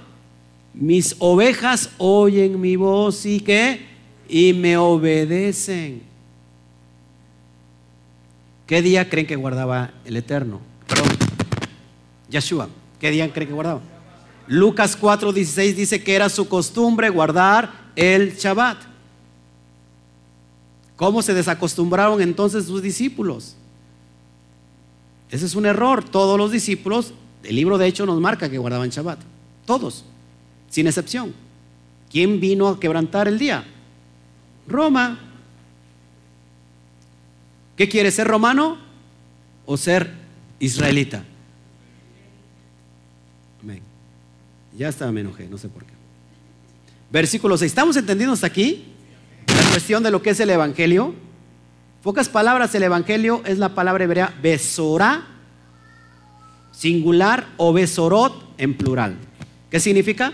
[0.74, 3.86] mis ovejas oyen mi voz y qué?
[4.28, 6.02] Y me obedecen.
[8.66, 10.60] ¿Qué día creen que guardaba el Eterno?
[10.86, 11.08] Perdón.
[13.00, 13.80] ¿qué día creen que guardaba?
[14.46, 18.78] Lucas 4:16 dice que era su costumbre guardar el Shabbat.
[20.98, 23.54] ¿Cómo se desacostumbraron entonces sus discípulos?
[25.30, 26.02] Ese es un error.
[26.02, 29.20] Todos los discípulos, el libro de hecho nos marca que guardaban Shabbat.
[29.64, 30.04] Todos,
[30.68, 31.32] sin excepción.
[32.10, 33.64] ¿Quién vino a quebrantar el día?
[34.66, 35.20] Roma.
[37.76, 38.78] ¿Qué quiere ser romano
[39.66, 40.12] o ser
[40.58, 41.22] israelita?
[43.62, 43.82] Amén.
[44.76, 45.92] Ya estaba, me enojé, no sé por qué.
[47.08, 47.70] Versículo 6.
[47.70, 48.96] ¿Estamos entendiendo hasta aquí?
[49.70, 51.14] Cuestión de lo que es el Evangelio.
[52.02, 55.26] Pocas palabras, el Evangelio es la palabra hebrea besorá,
[56.72, 59.16] singular, o besorot en plural.
[59.70, 60.32] ¿Qué significa?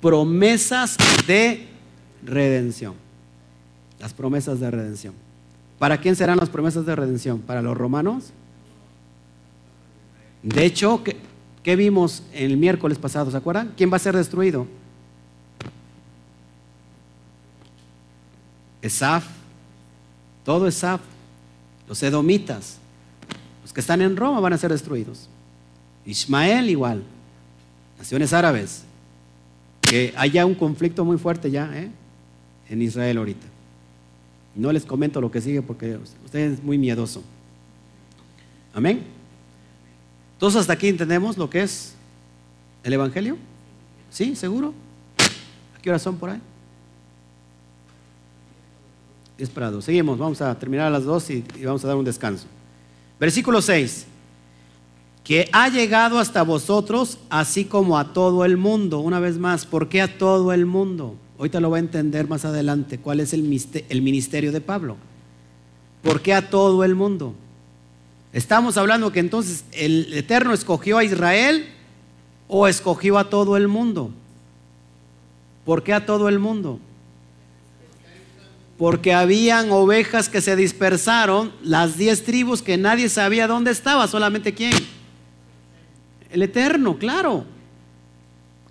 [0.00, 1.68] Promesas de
[2.24, 2.94] redención.
[4.00, 5.14] Las promesas de redención.
[5.78, 7.40] ¿Para quién serán las promesas de redención?
[7.40, 8.32] ¿Para los romanos?
[10.42, 11.02] De hecho,
[11.62, 13.30] ¿qué, vimos el miércoles pasado?
[13.30, 13.72] ¿Se acuerdan?
[13.76, 14.66] ¿Quién va a ser destruido?
[18.84, 19.24] Esaf,
[20.44, 21.00] todo Esaf,
[21.88, 22.76] los edomitas,
[23.62, 25.26] los que están en Roma van a ser destruidos.
[26.04, 27.02] Ismael igual,
[27.98, 28.84] naciones árabes,
[29.80, 31.90] que haya un conflicto muy fuerte ya ¿eh?
[32.68, 33.46] en Israel ahorita.
[34.54, 37.22] No les comento lo que sigue porque usted es muy miedoso.
[38.74, 39.02] Amén.
[40.34, 41.94] Entonces hasta aquí entendemos lo que es
[42.82, 43.38] el Evangelio.
[44.10, 44.36] ¿Sí?
[44.36, 44.74] ¿Seguro?
[45.74, 46.40] ¿A qué hora son por ahí?
[49.36, 52.04] Es para Seguimos, vamos a terminar a las dos y, y vamos a dar un
[52.04, 52.46] descanso.
[53.18, 54.06] Versículo 6.
[55.24, 59.00] Que ha llegado hasta vosotros, así como a todo el mundo.
[59.00, 61.16] Una vez más, ¿por qué a todo el mundo?
[61.38, 63.42] Ahorita lo va a entender más adelante cuál es el
[64.02, 64.96] ministerio de Pablo.
[66.02, 67.34] ¿Por qué a todo el mundo?
[68.34, 71.66] Estamos hablando que entonces el Eterno escogió a Israel
[72.46, 74.10] o escogió a todo el mundo.
[75.64, 76.78] ¿Por qué a todo el mundo?
[78.76, 84.54] Porque habían ovejas que se dispersaron, las diez tribus que nadie sabía dónde estaba, solamente
[84.54, 84.74] quién.
[86.30, 87.44] El Eterno, claro.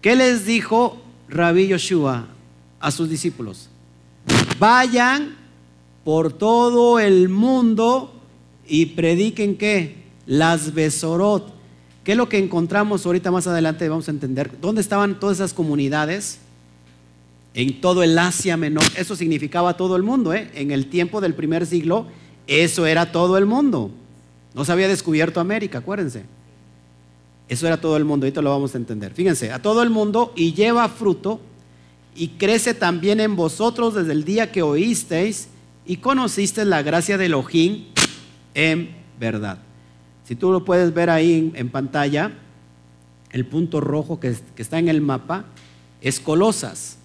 [0.01, 2.27] ¿Qué les dijo Rabbi Yoshua
[2.79, 3.69] a sus discípulos?
[4.59, 5.37] Vayan
[6.03, 8.13] por todo el mundo
[8.67, 10.03] y prediquen qué?
[10.25, 11.53] Las Besorot.
[12.03, 13.87] ¿Qué es lo que encontramos ahorita más adelante?
[13.87, 14.51] Vamos a entender.
[14.59, 16.39] ¿Dónde estaban todas esas comunidades?
[17.53, 18.83] En todo el Asia Menor.
[18.97, 20.33] Eso significaba todo el mundo.
[20.33, 20.49] ¿eh?
[20.55, 22.07] En el tiempo del primer siglo,
[22.47, 23.91] eso era todo el mundo.
[24.53, 26.23] No se había descubierto América, acuérdense.
[27.47, 29.13] Eso era todo el mundo, ahorita lo vamos a entender.
[29.13, 31.39] Fíjense, a todo el mundo y lleva fruto
[32.15, 35.49] y crece también en vosotros desde el día que oísteis
[35.85, 37.85] y conocisteis la gracia de Elohim
[38.53, 39.59] en verdad.
[40.23, 42.31] Si tú lo puedes ver ahí en, pantalla,
[43.31, 45.45] el punto rojo que, que está en el mapa
[46.01, 46.97] es Colosas.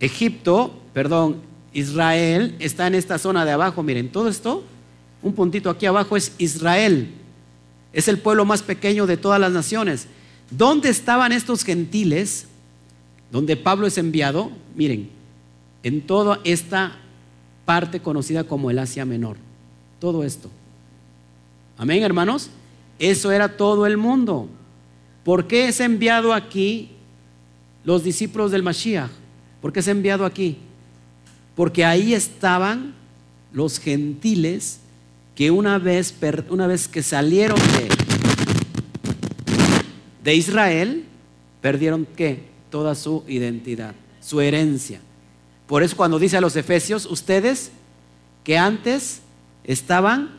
[0.00, 1.36] Egipto, perdón,
[1.72, 3.82] Israel está en esta zona de abajo.
[3.82, 4.64] Miren, todo esto,
[5.22, 7.10] un puntito aquí abajo es Israel.
[7.92, 10.06] Es el pueblo más pequeño de todas las naciones.
[10.50, 12.46] ¿Dónde estaban estos gentiles?
[13.30, 14.50] Donde Pablo es enviado.
[14.74, 15.10] Miren,
[15.82, 16.96] en toda esta
[17.64, 19.36] parte conocida como el Asia Menor.
[20.00, 20.50] Todo esto.
[21.76, 22.50] Amén, hermanos.
[22.98, 24.48] Eso era todo el mundo.
[25.24, 26.90] ¿Por qué es enviado aquí
[27.84, 29.19] los discípulos del Mashiach?
[29.60, 30.58] ¿Por qué se ha enviado aquí?
[31.54, 32.94] Porque ahí estaban
[33.52, 34.80] los gentiles
[35.34, 36.14] que una vez,
[36.48, 37.88] una vez que salieron de,
[40.22, 41.04] de Israel,
[41.60, 42.44] perdieron qué?
[42.70, 45.00] Toda su identidad, su herencia.
[45.66, 47.70] Por eso cuando dice a los efesios, ustedes
[48.44, 49.20] que antes
[49.64, 50.30] estaban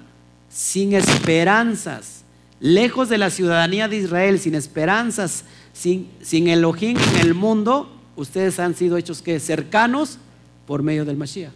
[0.50, 2.24] sin esperanzas,
[2.60, 8.60] lejos de la ciudadanía de Israel, sin esperanzas, sin, sin Elohim en el mundo, ustedes
[8.60, 10.18] han sido hechos que cercanos
[10.66, 11.52] por medio del Mashiach.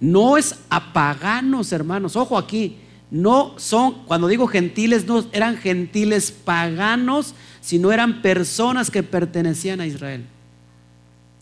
[0.00, 2.16] No es a paganos, hermanos.
[2.16, 2.76] Ojo aquí,
[3.10, 9.86] no son, cuando digo gentiles, no eran gentiles paganos, sino eran personas que pertenecían a
[9.86, 10.24] Israel.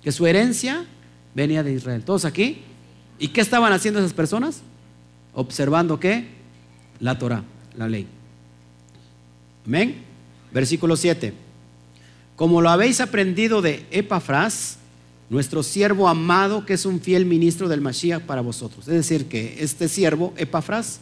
[0.03, 0.85] Que su herencia
[1.35, 2.05] venía de Israel.
[2.05, 2.63] ¿Todos aquí?
[3.19, 4.63] ¿Y qué estaban haciendo esas personas?
[5.33, 6.29] Observando qué?
[6.99, 7.45] La Torah,
[7.77, 8.07] la ley.
[9.65, 10.03] Amén.
[10.53, 11.50] Versículo 7
[12.41, 14.79] como lo habéis aprendido de Epafras,
[15.29, 18.89] nuestro siervo amado, que es un fiel ministro del Mashiach para vosotros.
[18.89, 21.01] Es decir, que este siervo, Epafras,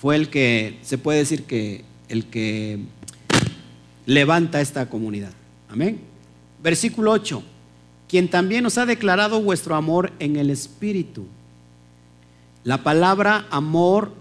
[0.00, 2.78] fue el que, se puede decir que, el que
[4.06, 5.32] levanta esta comunidad.
[5.68, 6.00] Amén.
[6.62, 7.42] Versículo 8.
[8.08, 11.26] Quien también os ha declarado vuestro amor en el Espíritu.
[12.62, 14.14] La palabra amor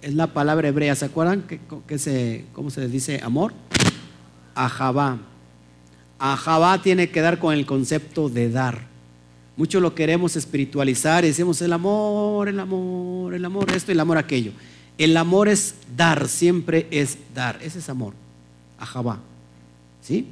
[0.00, 0.94] es la palabra hebrea.
[0.94, 1.42] ¿Se acuerdan
[1.86, 3.52] que, se, cómo se dice amor?
[4.54, 5.18] Ahabá
[6.24, 8.86] a Jabá tiene que dar con el concepto de dar.
[9.56, 14.00] Muchos lo queremos espiritualizar y decimos el amor, el amor, el amor, esto y el
[14.00, 14.52] amor aquello.
[14.98, 17.58] El amor es dar, siempre es dar.
[17.60, 18.14] Ese es amor.
[18.78, 19.18] A.
[20.00, 20.28] ¿Sí?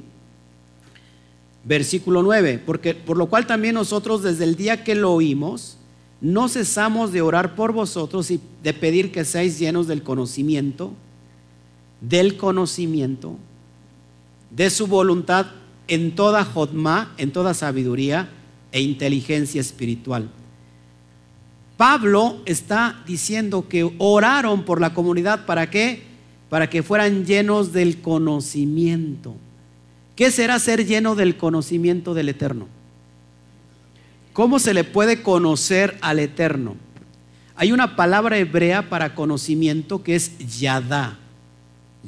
[1.65, 2.63] Versículo 9.
[2.65, 5.75] Porque, por lo cual también nosotros desde el día que lo oímos,
[6.21, 10.93] no cesamos de orar por vosotros y de pedir que seáis llenos del conocimiento,
[11.99, 13.35] del conocimiento,
[14.51, 15.47] de su voluntad
[15.91, 18.29] en toda jotma, en toda sabiduría
[18.71, 20.29] e inteligencia espiritual.
[21.75, 26.03] Pablo está diciendo que oraron por la comunidad para qué?
[26.49, 29.35] Para que fueran llenos del conocimiento.
[30.15, 32.69] ¿Qué será ser lleno del conocimiento del Eterno?
[34.31, 36.77] ¿Cómo se le puede conocer al Eterno?
[37.57, 41.19] Hay una palabra hebrea para conocimiento que es yadá.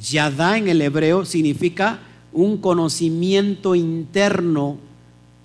[0.01, 1.99] Yadá en el hebreo significa
[2.33, 4.77] un conocimiento interno,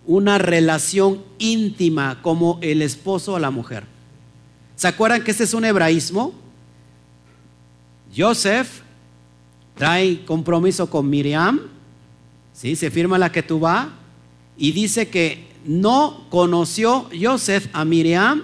[0.07, 3.84] una relación íntima como el esposo a la mujer.
[4.74, 6.32] ¿Se acuerdan que este es un hebraísmo?
[8.16, 8.80] Joseph
[9.74, 11.61] trae compromiso con Miriam,
[12.55, 12.74] ¿sí?
[12.74, 13.61] se firma la que tú
[14.57, 18.43] y dice que no conoció Joseph a Miriam,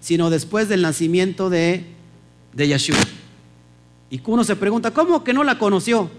[0.00, 1.86] sino después del nacimiento de,
[2.52, 2.98] de Yeshua.
[4.10, 6.10] Y uno se pregunta, ¿cómo que no la conoció?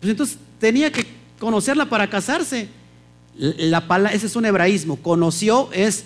[0.00, 1.04] Pues entonces tenía que
[1.40, 2.68] conocerla para casarse.
[3.36, 4.96] La ese es un hebraísmo.
[4.96, 6.04] Conoció es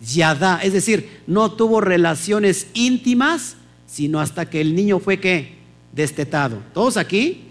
[0.00, 5.56] yadá, es decir, no tuvo relaciones íntimas, sino hasta que el niño fue que
[5.92, 6.62] destetado.
[6.72, 7.42] ¿Todos aquí?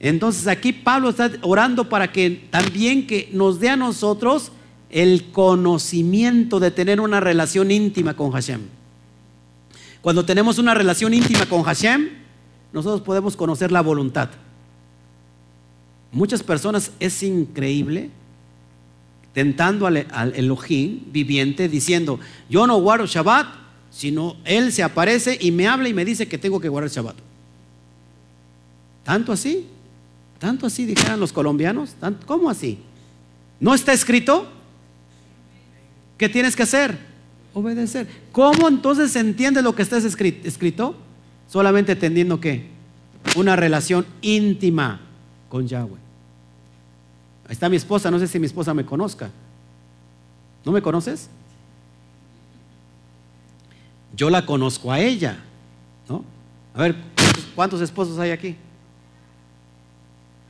[0.00, 4.52] Entonces aquí Pablo está orando para que también que nos dé a nosotros
[4.90, 8.60] el conocimiento de tener una relación íntima con Hashem.
[10.00, 12.08] Cuando tenemos una relación íntima con Hashem,
[12.72, 14.30] nosotros podemos conocer la voluntad.
[16.10, 18.10] Muchas personas es increíble
[19.32, 23.46] tentando al, Elohim viviente diciendo, yo no guardo Shabbat,
[23.90, 27.16] sino Él se aparece y me habla y me dice que tengo que guardar Shabbat.
[29.04, 29.66] ¿Tanto así?
[30.38, 31.94] ¿Tanto así dijeran los colombianos?
[32.26, 32.78] ¿Cómo así?
[33.60, 34.50] ¿No está escrito?
[36.16, 36.98] ¿Qué tienes que hacer?
[37.54, 38.06] Obedecer.
[38.32, 40.96] ¿Cómo entonces se entiende lo que está escrito?
[41.48, 42.66] Solamente entendiendo que
[43.36, 45.00] una relación íntima
[45.48, 45.98] con Yahweh.
[47.46, 49.30] Ahí está mi esposa, no sé si mi esposa me conozca.
[50.64, 51.28] ¿No me conoces?
[54.14, 55.38] Yo la conozco a ella,
[56.08, 56.24] ¿no?
[56.74, 56.96] A ver,
[57.54, 58.56] ¿cuántos esposos hay aquí?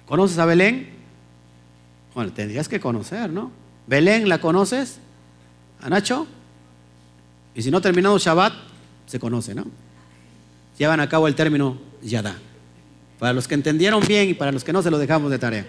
[0.07, 0.89] ¿Conoces a Belén?
[2.15, 3.53] Bueno, tendrías que conocer, ¿no?
[3.87, 4.99] Belén, ¿la conoces?
[5.81, 6.27] ¿A Nacho?
[7.55, 8.53] Y si no terminamos Shabbat,
[9.07, 9.67] se conoce, ¿no?
[10.79, 12.37] Llevan a cabo el término Yadá.
[13.19, 15.67] Para los que entendieron bien y para los que no, se lo dejamos de tarea.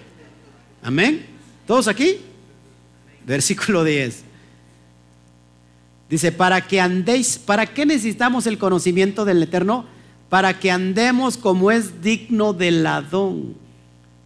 [0.83, 1.25] Amén.
[1.65, 2.17] ¿Todos aquí?
[3.25, 4.23] Versículo 10.
[6.09, 9.85] Dice, para que andéis, ¿para qué necesitamos el conocimiento del Eterno?
[10.29, 13.55] Para que andemos como es digno del Adón,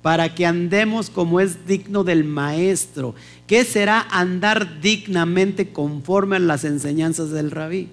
[0.02, 3.16] para que andemos como es digno del Maestro.
[3.48, 7.90] ¿Qué será andar dignamente conforme a las enseñanzas del Rabí?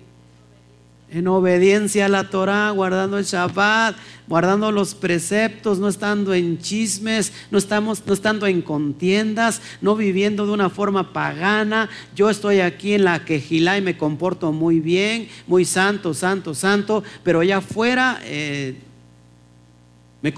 [1.12, 3.96] En obediencia a la Torah, guardando el Shabbat,
[4.28, 10.46] guardando los preceptos, no estando en chismes, no, estamos, no estando en contiendas, no viviendo
[10.46, 11.90] de una forma pagana.
[12.14, 17.02] Yo estoy aquí en la quejilá y me comporto muy bien, muy santo, santo, santo,
[17.24, 18.76] pero allá afuera eh,
[20.22, 20.32] me,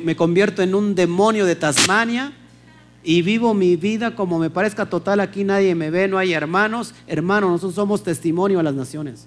[0.00, 2.32] me convierto en un demonio de Tasmania
[3.04, 5.20] y vivo mi vida como me parezca total.
[5.20, 6.94] Aquí nadie me ve, no hay hermanos.
[7.06, 9.26] Hermanos, nosotros somos testimonio a las naciones.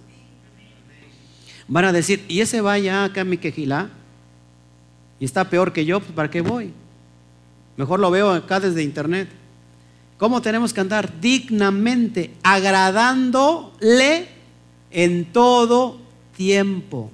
[1.67, 3.89] Van a decir, ¿y ese va ya acá en mi quejilá?
[5.19, 6.71] Y está peor que yo, pues ¿para qué voy?
[7.77, 9.27] Mejor lo veo acá desde internet.
[10.17, 11.19] ¿Cómo tenemos que andar?
[11.19, 14.27] Dignamente, agradándole
[14.91, 15.99] en todo
[16.37, 17.11] tiempo.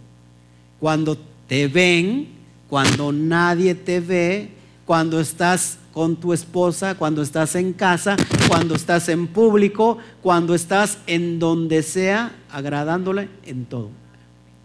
[0.79, 2.27] Cuando te ven,
[2.69, 4.49] cuando nadie te ve,
[4.85, 10.97] cuando estás con tu esposa, cuando estás en casa, cuando estás en público, cuando estás
[11.07, 14.00] en donde sea, agradándole en todo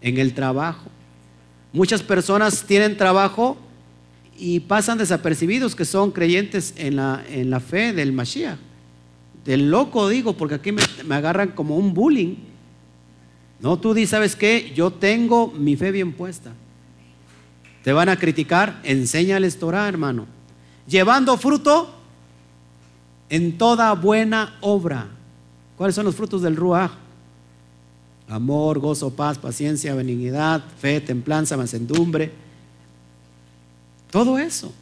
[0.01, 0.89] en el trabajo.
[1.73, 3.57] Muchas personas tienen trabajo
[4.37, 8.57] y pasan desapercibidos que son creyentes en la, en la fe del Mashiach.
[9.43, 10.81] Del loco digo, porque aquí me,
[11.15, 12.35] agarran como un bullying.
[13.59, 14.71] No, tú di, ¿sabes qué?
[14.75, 16.51] Yo tengo mi fe bien puesta.
[17.83, 20.25] Te van a criticar, enséñales Torah, hermano.
[20.87, 21.95] Llevando fruto
[23.29, 25.07] en toda buena obra.
[25.77, 26.91] ¿Cuáles son los frutos del Ruach?
[28.27, 32.31] Amor, gozo, paz, paciencia, benignidad, fe, templanza, mansedumbre.
[34.11, 34.73] Todo eso.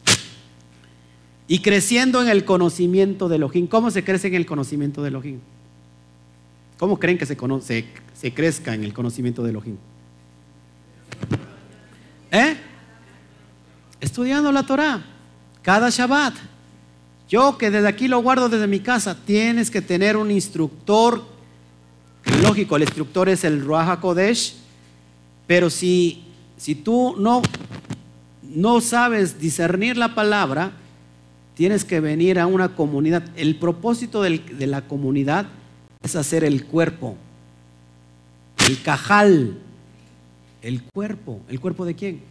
[1.47, 3.67] Y creciendo en el conocimiento de Elohim.
[3.67, 5.39] ¿Cómo se crece en el conocimiento de Elohim?
[6.77, 9.77] ¿Cómo creen que se, conoce, se crezca en el conocimiento de Elohim?
[12.31, 12.57] ¿Eh?
[14.01, 15.03] Estudiando la Torah
[15.65, 16.35] cada Shabbat.
[17.27, 21.25] Yo que desde aquí lo guardo desde mi casa, tienes que tener un instructor
[22.41, 24.55] Lógico, el instructor es el Ruach Kodesh,
[25.47, 26.23] pero si,
[26.57, 27.41] si tú no,
[28.43, 30.71] no sabes discernir la palabra,
[31.53, 33.23] tienes que venir a una comunidad.
[33.35, 35.47] El propósito de la comunidad
[36.01, 37.15] es hacer el cuerpo,
[38.67, 39.59] el cajal,
[40.65, 41.41] el cuerpo.
[41.47, 42.21] ¿El cuerpo de quién?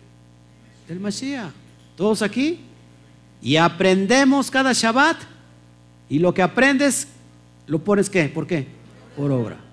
[0.88, 1.52] Del Mashiach.
[1.96, 2.60] ¿Todos aquí?
[3.40, 5.16] Y aprendemos cada Shabbat.
[6.08, 7.06] Y lo que aprendes,
[7.68, 8.24] lo pones qué?
[8.24, 8.66] ¿Por qué?
[9.16, 9.63] Por obra.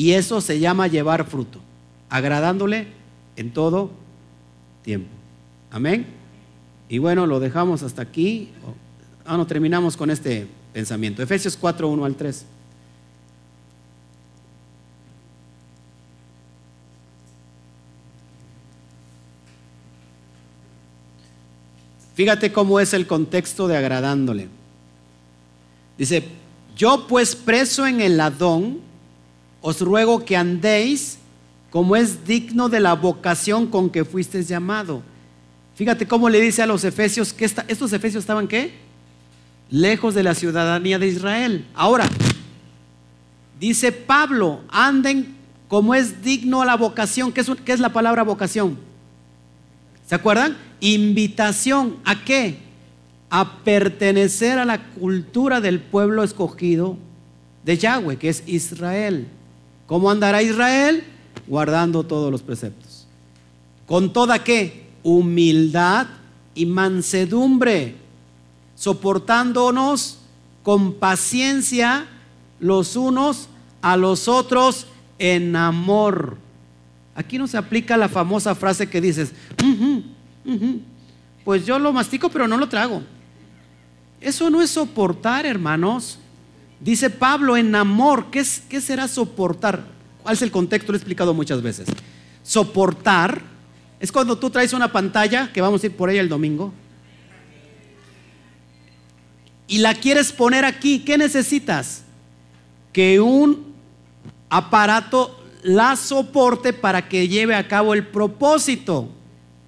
[0.00, 1.60] Y eso se llama llevar fruto,
[2.08, 2.86] agradándole
[3.36, 3.90] en todo
[4.82, 5.10] tiempo.
[5.70, 6.06] Amén.
[6.88, 8.48] Y bueno, lo dejamos hasta aquí.
[9.26, 11.22] Ah, no, terminamos con este pensamiento.
[11.22, 12.46] Efesios 4, 1 al 3.
[22.14, 24.48] Fíjate cómo es el contexto de agradándole.
[25.98, 26.24] Dice,
[26.74, 28.88] yo pues preso en el Adón,
[29.60, 31.18] os ruego que andéis
[31.70, 35.02] como es digno de la vocación con que fuisteis llamado.
[35.76, 38.74] Fíjate cómo le dice a los efesios que estos efesios estaban qué?
[39.70, 41.66] Lejos de la ciudadanía de Israel.
[41.74, 42.06] Ahora,
[43.58, 45.36] dice Pablo, anden
[45.68, 47.32] como es digno a la vocación.
[47.32, 48.76] ¿Qué es, qué es la palabra vocación?
[50.06, 50.56] ¿Se acuerdan?
[50.80, 52.58] Invitación a qué?
[53.30, 56.98] A pertenecer a la cultura del pueblo escogido
[57.64, 59.28] de Yahweh, que es Israel.
[59.90, 61.02] ¿Cómo andará Israel?
[61.48, 63.08] Guardando todos los preceptos.
[63.88, 64.86] ¿Con toda qué?
[65.02, 66.06] Humildad
[66.54, 67.96] y mansedumbre,
[68.76, 70.18] soportándonos
[70.62, 72.06] con paciencia
[72.60, 73.48] los unos
[73.82, 74.86] a los otros
[75.18, 76.36] en amor.
[77.16, 79.32] Aquí no se aplica la famosa frase que dices,
[81.44, 83.02] pues yo lo mastico pero no lo trago.
[84.20, 86.20] Eso no es soportar, hermanos.
[86.80, 89.84] Dice Pablo en amor, ¿qué, es, ¿qué será soportar?
[90.22, 90.92] ¿Cuál es el contexto?
[90.92, 91.88] Lo he explicado muchas veces.
[92.42, 93.42] Soportar
[94.00, 96.72] es cuando tú traes una pantalla, que vamos a ir por ella el domingo,
[99.68, 101.00] y la quieres poner aquí.
[101.00, 102.02] ¿Qué necesitas?
[102.92, 103.74] Que un
[104.48, 109.08] aparato la soporte para que lleve a cabo el propósito,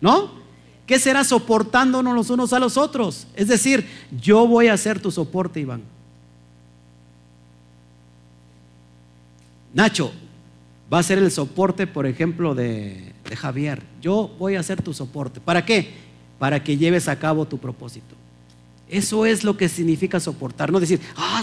[0.01, 0.43] ¿no?
[0.87, 3.27] ¿Qué será soportándonos los unos a los otros?
[3.37, 3.87] Es decir,
[4.21, 5.92] yo voy a ser tu soporte, Iván.
[9.75, 10.13] Nacho
[10.93, 13.83] va a ser el soporte, por ejemplo, de, Javier.
[14.01, 15.41] Yo voy a ser tu soporte.
[15.41, 15.95] ¿Para qué?
[16.39, 18.15] Para que lleves a cabo tu propósito.
[18.89, 21.41] Eso es lo que significa soportar, no decir, ah,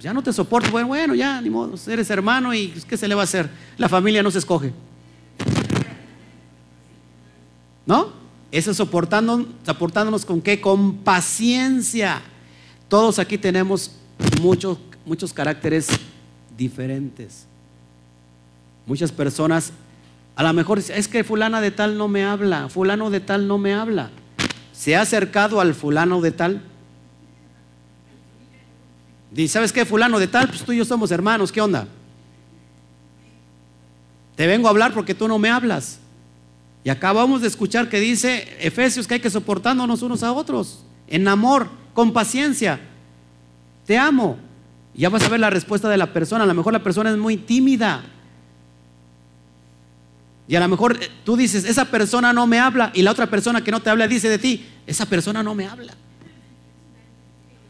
[0.00, 3.14] ya no te soporto, bueno, bueno, ya, ni modo, eres hermano y ¿qué se le
[3.14, 3.48] va a hacer?
[3.78, 4.72] La familia no se escoge.
[7.86, 8.12] ¿No?
[8.50, 10.60] Eso es soportándonos con qué?
[10.60, 12.22] Con paciencia.
[12.88, 13.92] Todos aquí tenemos
[14.40, 15.88] muchos, muchos caracteres
[16.56, 17.46] diferentes.
[18.86, 19.72] Muchas personas,
[20.36, 23.58] a lo mejor es que fulana de tal no me habla, fulano de tal no
[23.58, 24.10] me habla.
[24.72, 26.62] ¿Se ha acercado al fulano de tal?
[29.30, 29.84] Dice, ¿sabes qué?
[29.84, 31.88] Fulano de tal, pues tú y yo somos hermanos, ¿qué onda?
[34.36, 35.98] Te vengo a hablar porque tú no me hablas.
[36.84, 41.26] Y acabamos de escuchar que dice Efesios que hay que soportándonos unos a otros, en
[41.26, 42.80] amor, con paciencia.
[43.86, 44.36] Te amo.
[44.94, 46.44] Y ya vas a ver la respuesta de la persona.
[46.44, 48.04] A lo mejor la persona es muy tímida.
[50.46, 52.90] Y a lo mejor eh, tú dices, esa persona no me habla.
[52.94, 55.66] Y la otra persona que no te habla dice de ti, esa persona no me
[55.66, 55.94] habla.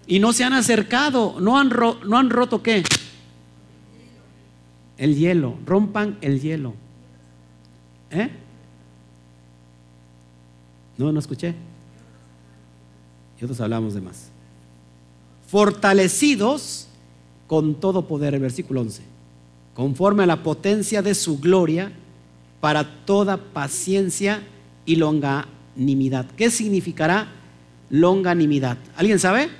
[0.06, 1.70] Y no se han acercado, no han,
[2.04, 2.82] no han roto qué?
[4.98, 6.74] El hielo, rompan el hielo.
[8.10, 8.30] ¿Eh?
[10.98, 11.54] No, no escuché.
[13.40, 14.28] Y otros hablamos de más.
[15.48, 16.88] Fortalecidos
[17.54, 19.00] con todo poder, el versículo 11.
[19.76, 21.92] Conforme a la potencia de su gloria,
[22.60, 24.42] para toda paciencia
[24.84, 26.26] y longanimidad.
[26.36, 27.28] ¿Qué significará
[27.90, 28.76] longanimidad?
[28.96, 29.50] ¿Alguien sabe?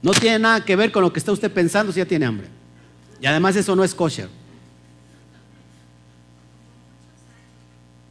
[0.00, 2.46] No tiene nada que ver con lo que está usted pensando si ya tiene hambre.
[3.20, 4.30] Y además eso no es kosher.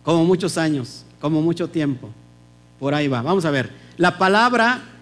[0.03, 2.11] Como muchos años, como mucho tiempo.
[2.79, 3.23] Por ahí va.
[3.23, 3.71] Vamos a ver.
[3.97, 4.92] La palabra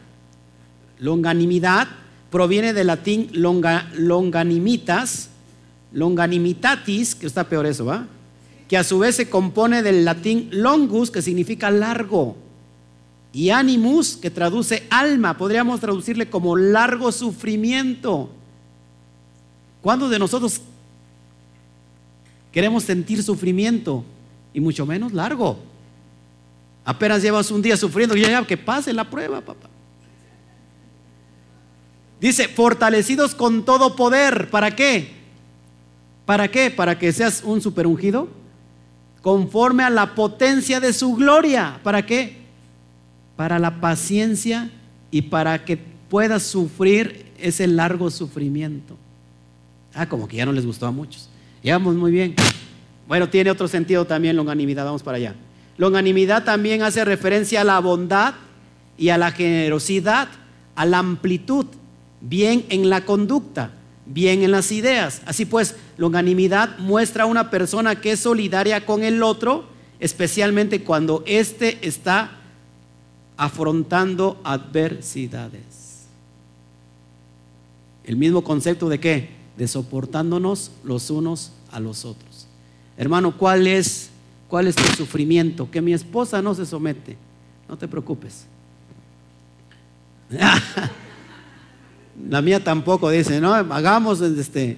[1.01, 1.89] longanimidad
[2.29, 5.29] proviene del latín longanimitas,
[5.91, 8.07] longanimitatis, que está peor eso, ¿va?
[8.69, 12.37] Que a su vez se compone del latín longus, que significa largo,
[13.33, 15.37] y animus, que traduce alma.
[15.37, 18.29] Podríamos traducirle como largo sufrimiento.
[19.81, 20.61] ¿Cuándo de nosotros
[22.53, 24.05] queremos sentir sufrimiento?
[24.53, 25.57] y mucho menos largo.
[26.83, 29.69] Apenas llevas un día sufriendo y ya que pase la prueba, papá.
[32.21, 34.51] Dice, fortalecidos con todo poder.
[34.51, 35.11] ¿Para qué?
[36.25, 36.69] ¿Para qué?
[36.69, 38.29] ¿Para que seas un superungido?
[39.23, 41.79] Conforme a la potencia de su gloria.
[41.81, 42.37] ¿Para qué?
[43.35, 44.69] Para la paciencia
[45.09, 48.95] y para que puedas sufrir ese largo sufrimiento.
[49.95, 51.27] Ah, como que ya no les gustó a muchos.
[51.63, 52.35] Llevamos muy bien.
[53.07, 54.85] Bueno, tiene otro sentido también longanimidad.
[54.85, 55.33] Vamos para allá.
[55.77, 58.35] Longanimidad también hace referencia a la bondad
[58.95, 60.27] y a la generosidad,
[60.75, 61.65] a la amplitud,
[62.21, 63.71] bien en la conducta,
[64.05, 65.21] bien en las ideas.
[65.25, 69.65] Así pues, longanimidad muestra a una persona que es solidaria con el otro,
[69.99, 72.37] especialmente cuando éste está
[73.37, 76.05] afrontando adversidades.
[78.03, 79.29] El mismo concepto de qué?
[79.57, 82.47] De soportándonos los unos a los otros.
[82.97, 84.09] Hermano, ¿cuál es,
[84.47, 85.69] cuál es tu sufrimiento?
[85.69, 87.17] Que mi esposa no se somete.
[87.67, 88.45] No te preocupes.
[92.29, 93.53] La mía tampoco dice, ¿no?
[93.53, 94.77] Hagamos este,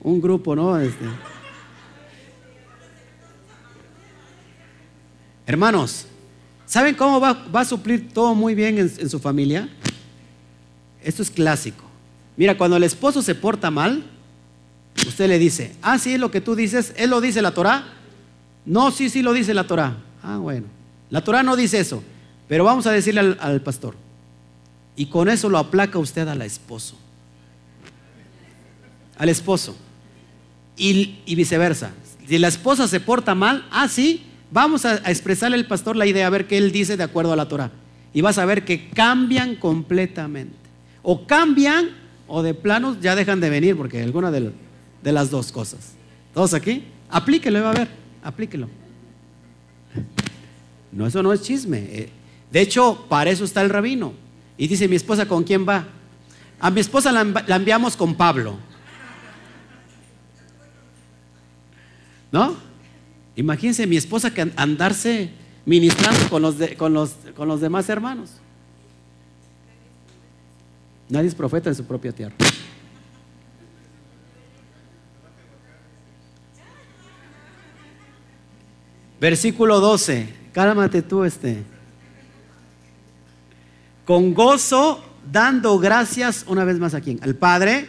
[0.00, 0.78] un grupo, ¿no?
[0.78, 1.04] Este.
[5.46, 6.06] Hermanos,
[6.66, 9.68] ¿saben cómo va, a suplir todo muy bien en, su familia?
[11.02, 11.84] Esto es clásico.
[12.36, 14.04] Mira, cuando el esposo se porta mal,
[15.06, 17.84] usted le dice, ah, sí, lo que tú dices, ¿él lo dice la Torah?
[18.66, 19.96] No, sí, sí lo dice la Torah.
[20.22, 20.66] Ah, bueno.
[21.10, 22.02] La Torah no dice eso,
[22.46, 23.94] pero vamos a decirle al pastor.
[24.98, 26.96] Y con eso lo aplaca usted al esposo.
[29.16, 29.76] Al esposo.
[30.76, 31.92] Y, viceversa.
[32.26, 36.26] Si la esposa se porta mal, ah, sí, vamos a, expresarle al pastor la idea,
[36.26, 37.70] a ver qué él dice de acuerdo a la Torah.
[38.12, 40.56] Y vas a ver que cambian completamente.
[41.02, 41.90] O cambian
[42.26, 44.50] o de plano ya dejan de venir, porque alguna de,
[45.04, 45.92] de las dos cosas.
[46.34, 46.82] ¿Todos aquí?
[47.08, 47.88] Aplíquelo, va a ver,
[48.24, 48.68] aplíquelo.
[50.90, 51.86] No, eso no es chisme.
[51.88, 52.08] Eh,
[52.50, 54.26] de hecho, para eso está el rabino.
[54.58, 55.86] Y dice mi esposa, ¿con quién va?
[56.58, 57.20] A mi esposa la,
[57.54, 58.58] enviamos con Pablo.
[62.32, 62.56] ¿No?
[63.36, 65.30] Imagínense mi esposa que andarse
[65.64, 68.30] ministrando con los, con, los, con los demás hermanos.
[71.08, 72.34] Nadie es profeta en su propia tierra.
[79.20, 80.34] Versículo 12.
[80.52, 81.77] Cálmate tú, este
[84.08, 87.86] con gozo, dando gracias una vez más aquí al Padre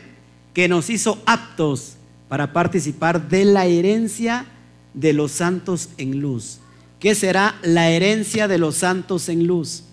[0.53, 1.93] que nos hizo aptos
[2.27, 4.45] para participar de la herencia
[4.93, 6.59] de los santos en luz.
[6.99, 9.85] ¿Qué será la herencia de los santos en luz?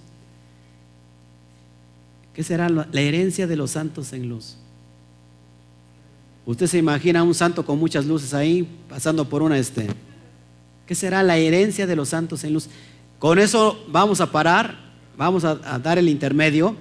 [2.35, 4.57] ¿Qué será la herencia de los santos en luz?
[6.45, 9.87] Usted se imagina un santo con muchas luces ahí, pasando por una este.
[10.87, 12.69] ¿Qué será la herencia de los santos en luz?
[13.21, 14.86] Con eso vamos a parar
[15.17, 16.75] vamos a, dar el intermedio,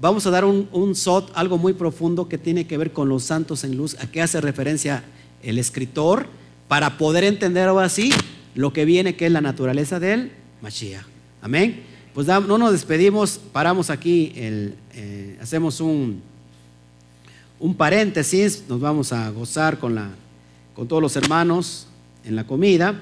[0.00, 3.24] vamos a dar un, un, SOT, algo muy profundo que tiene que ver con los
[3.24, 5.04] santos en luz, a qué hace referencia
[5.42, 6.26] el escritor,
[6.68, 8.12] para poder entender ahora sí
[8.54, 11.04] lo que viene, que es la naturaleza del Mashiach.
[11.40, 11.82] Amén.
[12.14, 16.20] Pues no nos despedimos, paramos aquí, eh, hacemos un,
[17.60, 20.10] un paréntesis, nos vamos a gozar con, la,
[20.74, 21.86] con todos los hermanos
[22.24, 23.00] en la comida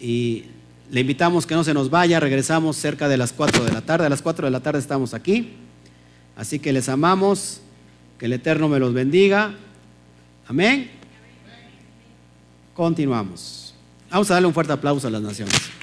[0.00, 0.44] y
[0.90, 4.06] le invitamos que no se nos vaya, regresamos cerca de las 4 de la tarde.
[4.06, 5.54] A las 4 de la tarde estamos aquí.
[6.36, 7.60] Así que les amamos,
[8.18, 9.54] que el Eterno me los bendiga.
[10.46, 10.90] Amén.
[12.74, 13.74] Continuamos.
[14.10, 15.77] Vamos a darle un fuerte aplauso a las naciones.